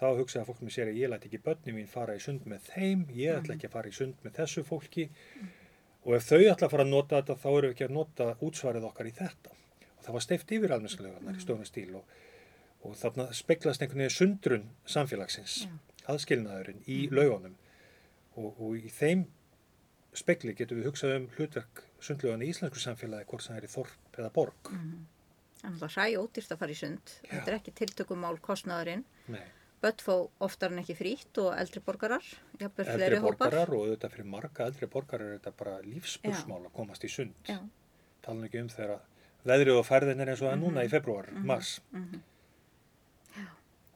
[0.00, 2.68] þá hugsaði fólk með sér að ég læti ekki börnum mín fara í sund með
[2.70, 5.06] þeim, ég ætla ekki að fara í sund með þessu fólki.
[6.06, 8.28] Og ef þau ætla að fara að nota þetta þá eru við ekki að nota
[8.46, 9.52] útsvarið okkar í þetta.
[9.90, 12.14] Og það var steift yfir almennskulegarnar í stóðum stíl og,
[12.88, 15.58] og þarna speklast einhvern veginn sundrun samfélagsins
[16.08, 17.58] aðskilnaðurinn í laugunum
[18.40, 19.26] og, og í þeim
[20.16, 24.18] spekli getur við hugsað um hlutverk sundlögan í íslensku samfélagi hvort sem er í þorp
[24.18, 25.08] eða borg mm -hmm.
[25.60, 27.10] Það hræ ódýrst að fara í sund.
[27.20, 27.30] Já.
[27.32, 29.04] Þetta er ekki tiltökumál kostnaðurinn.
[29.80, 30.14] Bött fá
[30.44, 32.24] oftar en ekki frýtt og eldri borgarar.
[32.60, 37.12] Eldri borgarar og þetta fyrir marga eldri borgarar er þetta bara lífspursmál að komast í
[37.12, 37.36] sund.
[37.48, 37.60] Já.
[38.24, 38.98] Tala ekki um þegar
[39.48, 40.74] veðrið og færðin er eins og það mm -hmm.
[40.74, 41.46] núna í februar, mm -hmm.
[41.46, 41.80] mars.
[41.92, 42.20] -hmm.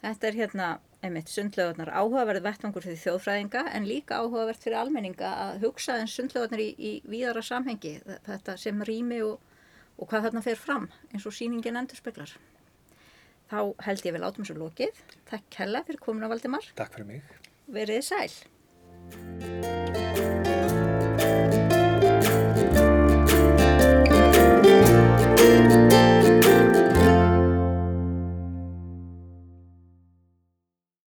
[0.05, 5.67] Þetta er hérna, einmitt, sundlögarnar áhugaverð vettvangur fyrir þjóðfræðinga en líka áhugaverð fyrir almenninga að
[5.67, 7.99] hugsa en sundlögarnar í, í víðara samhengi.
[8.27, 9.43] Þetta sem rými og
[9.99, 12.33] og hvað þarna fer fram eins og síningin endur speklar.
[13.51, 15.03] Þá held ég vel átum svo lokið.
[15.31, 16.73] Takk hella fyrir komin á Valdimar.
[16.79, 17.37] Takk fyrir mig.
[17.71, 20.03] Verið sæl.